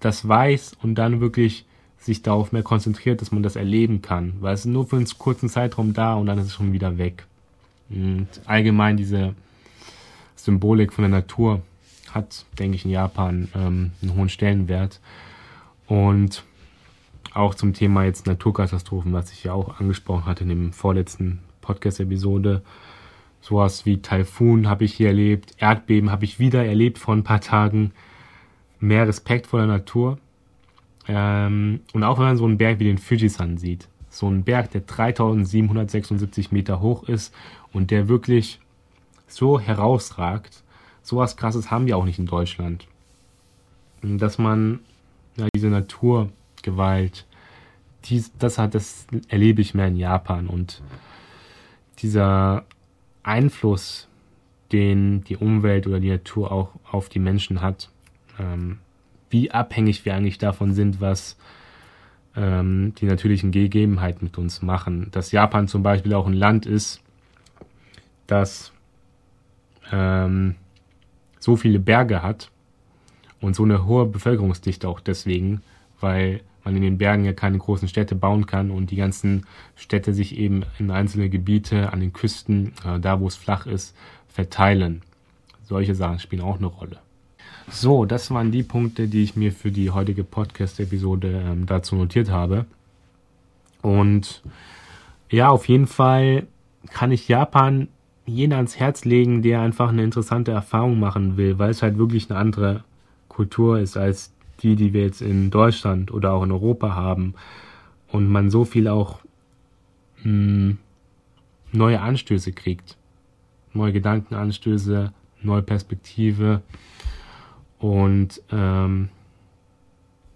das 0.00 0.26
weiß 0.26 0.76
und 0.82 0.96
dann 0.96 1.20
wirklich 1.20 1.64
sich 1.98 2.22
darauf 2.22 2.52
mehr 2.52 2.62
konzentriert, 2.62 3.20
dass 3.20 3.32
man 3.32 3.42
das 3.42 3.56
erleben 3.56 4.02
kann. 4.02 4.34
Weil 4.40 4.54
es 4.54 4.60
ist 4.60 4.66
nur 4.66 4.86
für 4.86 4.96
einen 4.96 5.08
kurzen 5.18 5.48
Zeitraum 5.48 5.92
da 5.92 6.14
und 6.14 6.26
dann 6.26 6.38
ist 6.38 6.46
es 6.46 6.54
schon 6.54 6.72
wieder 6.72 6.98
weg. 6.98 7.26
Und 7.90 8.28
allgemein 8.46 8.96
diese 8.96 9.34
Symbolik 10.36 10.92
von 10.92 11.02
der 11.02 11.10
Natur 11.10 11.62
hat, 12.10 12.44
denke 12.58 12.76
ich, 12.76 12.84
in 12.84 12.90
Japan 12.90 13.48
ähm, 13.54 13.92
einen 14.02 14.14
hohen 14.14 14.28
Stellenwert. 14.28 15.00
Und 15.86 16.44
auch 17.34 17.54
zum 17.54 17.72
Thema 17.72 18.04
jetzt 18.04 18.26
Naturkatastrophen, 18.26 19.12
was 19.12 19.32
ich 19.32 19.44
ja 19.44 19.52
auch 19.52 19.80
angesprochen 19.80 20.26
hatte 20.26 20.44
in 20.44 20.48
dem 20.48 20.72
vorletzten 20.72 21.40
Podcast-Episode. 21.60 22.62
Sowas 23.40 23.86
wie 23.86 24.02
Taifun 24.02 24.68
habe 24.68 24.84
ich 24.84 24.94
hier 24.94 25.08
erlebt, 25.08 25.54
Erdbeben 25.58 26.10
habe 26.10 26.24
ich 26.24 26.38
wieder 26.38 26.64
erlebt 26.64 26.98
vor 26.98 27.14
ein 27.14 27.24
paar 27.24 27.40
Tagen. 27.40 27.92
Mehr 28.80 29.06
Respekt 29.06 29.46
vor 29.46 29.60
der 29.60 29.68
Natur. 29.68 30.18
Ähm, 31.06 31.80
und 31.92 32.04
auch 32.04 32.18
wenn 32.18 32.26
man 32.26 32.36
so 32.36 32.44
einen 32.44 32.58
Berg 32.58 32.78
wie 32.78 32.84
den 32.84 32.98
Fujisan 32.98 33.58
sieht, 33.58 33.88
so 34.10 34.26
einen 34.26 34.44
Berg, 34.44 34.70
der 34.70 34.82
3776 34.82 36.52
Meter 36.52 36.80
hoch 36.80 37.08
ist 37.08 37.34
und 37.72 37.90
der 37.90 38.08
wirklich 38.08 38.60
so 39.26 39.60
herausragt, 39.60 40.62
sowas 41.02 41.36
krasses 41.36 41.70
haben 41.70 41.86
wir 41.86 41.96
auch 41.96 42.04
nicht 42.04 42.18
in 42.18 42.26
Deutschland. 42.26 42.86
Dass 44.02 44.38
man 44.38 44.80
ja, 45.36 45.48
diese 45.54 45.68
Naturgewalt, 45.68 47.26
dies, 48.04 48.32
das 48.38 48.58
hat, 48.58 48.74
das 48.74 49.06
erlebe 49.28 49.60
ich 49.60 49.74
mehr 49.74 49.88
in 49.88 49.96
Japan 49.96 50.46
und 50.46 50.82
dieser 51.98 52.64
Einfluss, 53.22 54.08
den 54.72 55.24
die 55.24 55.36
Umwelt 55.36 55.86
oder 55.86 56.00
die 56.00 56.10
Natur 56.10 56.52
auch 56.52 56.70
auf 56.90 57.08
die 57.08 57.18
Menschen 57.18 57.60
hat, 57.60 57.90
ähm, 58.38 58.78
wie 59.30 59.50
abhängig 59.50 60.04
wir 60.04 60.14
eigentlich 60.14 60.38
davon 60.38 60.72
sind, 60.74 61.00
was 61.00 61.36
ähm, 62.36 62.94
die 62.98 63.06
natürlichen 63.06 63.50
Gegebenheiten 63.50 64.24
mit 64.24 64.38
uns 64.38 64.62
machen. 64.62 65.08
Dass 65.10 65.32
Japan 65.32 65.68
zum 65.68 65.82
Beispiel 65.82 66.14
auch 66.14 66.26
ein 66.26 66.32
Land 66.32 66.66
ist, 66.66 67.02
das 68.26 68.72
ähm, 69.90 70.54
so 71.38 71.56
viele 71.56 71.78
Berge 71.78 72.22
hat 72.22 72.50
und 73.40 73.54
so 73.54 73.64
eine 73.64 73.86
hohe 73.86 74.06
Bevölkerungsdichte 74.06 74.88
auch 74.88 75.00
deswegen, 75.00 75.62
weil 76.00 76.42
man 76.64 76.76
in 76.76 76.82
den 76.82 76.98
Bergen 76.98 77.24
ja 77.24 77.32
keine 77.32 77.58
großen 77.58 77.88
Städte 77.88 78.14
bauen 78.14 78.46
kann 78.46 78.70
und 78.70 78.90
die 78.90 78.96
ganzen 78.96 79.46
Städte 79.74 80.12
sich 80.12 80.36
eben 80.36 80.64
in 80.78 80.90
einzelne 80.90 81.30
Gebiete 81.30 81.92
an 81.92 82.00
den 82.00 82.12
Küsten, 82.12 82.72
äh, 82.84 83.00
da 83.00 83.20
wo 83.20 83.26
es 83.26 83.36
flach 83.36 83.66
ist, 83.66 83.96
verteilen. 84.28 85.02
Solche 85.62 85.94
Sachen 85.94 86.18
spielen 86.18 86.42
auch 86.42 86.58
eine 86.58 86.66
Rolle. 86.66 86.98
So, 87.70 88.06
das 88.06 88.30
waren 88.30 88.50
die 88.50 88.62
Punkte, 88.62 89.08
die 89.08 89.22
ich 89.22 89.36
mir 89.36 89.52
für 89.52 89.70
die 89.70 89.90
heutige 89.90 90.24
Podcast-Episode 90.24 91.44
ähm, 91.46 91.66
dazu 91.66 91.96
notiert 91.96 92.30
habe. 92.30 92.64
Und 93.82 94.42
ja, 95.30 95.50
auf 95.50 95.68
jeden 95.68 95.86
Fall 95.86 96.46
kann 96.90 97.12
ich 97.12 97.28
Japan 97.28 97.88
jeden 98.24 98.54
ans 98.54 98.76
Herz 98.76 99.04
legen, 99.04 99.42
der 99.42 99.60
einfach 99.60 99.90
eine 99.90 100.02
interessante 100.02 100.50
Erfahrung 100.50 100.98
machen 100.98 101.36
will, 101.36 101.58
weil 101.58 101.70
es 101.70 101.82
halt 101.82 101.98
wirklich 101.98 102.30
eine 102.30 102.38
andere 102.38 102.84
Kultur 103.28 103.78
ist 103.78 103.96
als 103.96 104.32
die, 104.62 104.74
die 104.74 104.92
wir 104.92 105.02
jetzt 105.02 105.20
in 105.22 105.50
Deutschland 105.50 106.10
oder 106.10 106.32
auch 106.32 106.42
in 106.42 106.52
Europa 106.52 106.94
haben. 106.94 107.34
Und 108.10 108.28
man 108.28 108.50
so 108.50 108.64
viel 108.64 108.88
auch 108.88 109.20
mh, 110.24 110.24
hm, 110.24 110.78
neue 111.72 112.00
Anstöße 112.00 112.52
kriegt. 112.52 112.96
Neue 113.74 113.92
Gedankenanstöße, 113.92 115.12
neue 115.42 115.62
Perspektive 115.62 116.62
und 117.78 118.42
ähm, 118.50 119.08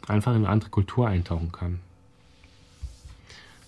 einfach 0.07 0.33
in 0.33 0.39
eine 0.39 0.49
andere 0.49 0.71
Kultur 0.71 1.09
eintauchen 1.09 1.53
kann. 1.53 1.81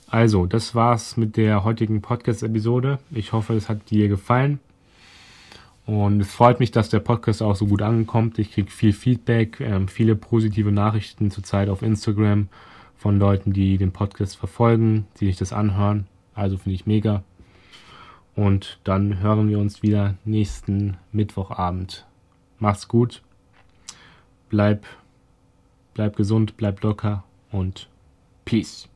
Also, 0.09 0.47
das 0.47 0.75
war's 0.75 1.17
mit 1.17 1.37
der 1.37 1.65
heutigen 1.65 2.01
Podcast-Episode. 2.01 3.01
Ich 3.11 3.33
hoffe, 3.33 3.55
es 3.55 3.69
hat 3.69 3.91
dir 3.91 4.09
gefallen. 4.09 4.61
Und 5.87 6.21
es 6.21 6.33
freut 6.33 6.61
mich, 6.61 6.71
dass 6.71 6.89
der 6.89 7.01
Podcast 7.01 7.43
auch 7.43 7.57
so 7.57 7.67
gut 7.67 7.83
ankommt. 7.83 8.39
Ich 8.39 8.53
kriege 8.53 8.71
viel 8.71 8.93
Feedback, 8.93 9.61
ähm, 9.61 9.89
viele 9.89 10.15
positive 10.15 10.71
Nachrichten 10.71 11.33
zurzeit 11.33 11.69
auf 11.69 11.83
Instagram 11.83 12.49
von 12.97 13.19
Leuten, 13.19 13.53
die 13.53 13.77
den 13.77 13.91
Podcast 13.91 14.37
verfolgen, 14.37 15.07
die 15.19 15.27
sich 15.27 15.37
das 15.37 15.53
anhören. 15.53 16.07
Also 16.35 16.59
finde 16.59 16.77
ich 16.77 16.87
mega. 16.87 17.25
Und 18.37 18.79
dann 18.85 19.19
hören 19.19 19.49
wir 19.49 19.59
uns 19.59 19.83
wieder 19.83 20.15
nächsten 20.25 20.97
Mittwochabend. 21.11 22.07
Macht's 22.61 22.87
gut. 22.87 23.24
Bleib, 24.55 24.87
bleib 25.95 26.15
gesund, 26.15 26.57
bleib 26.57 26.81
locker 26.85 27.25
und 27.51 27.89
Peace. 28.45 28.89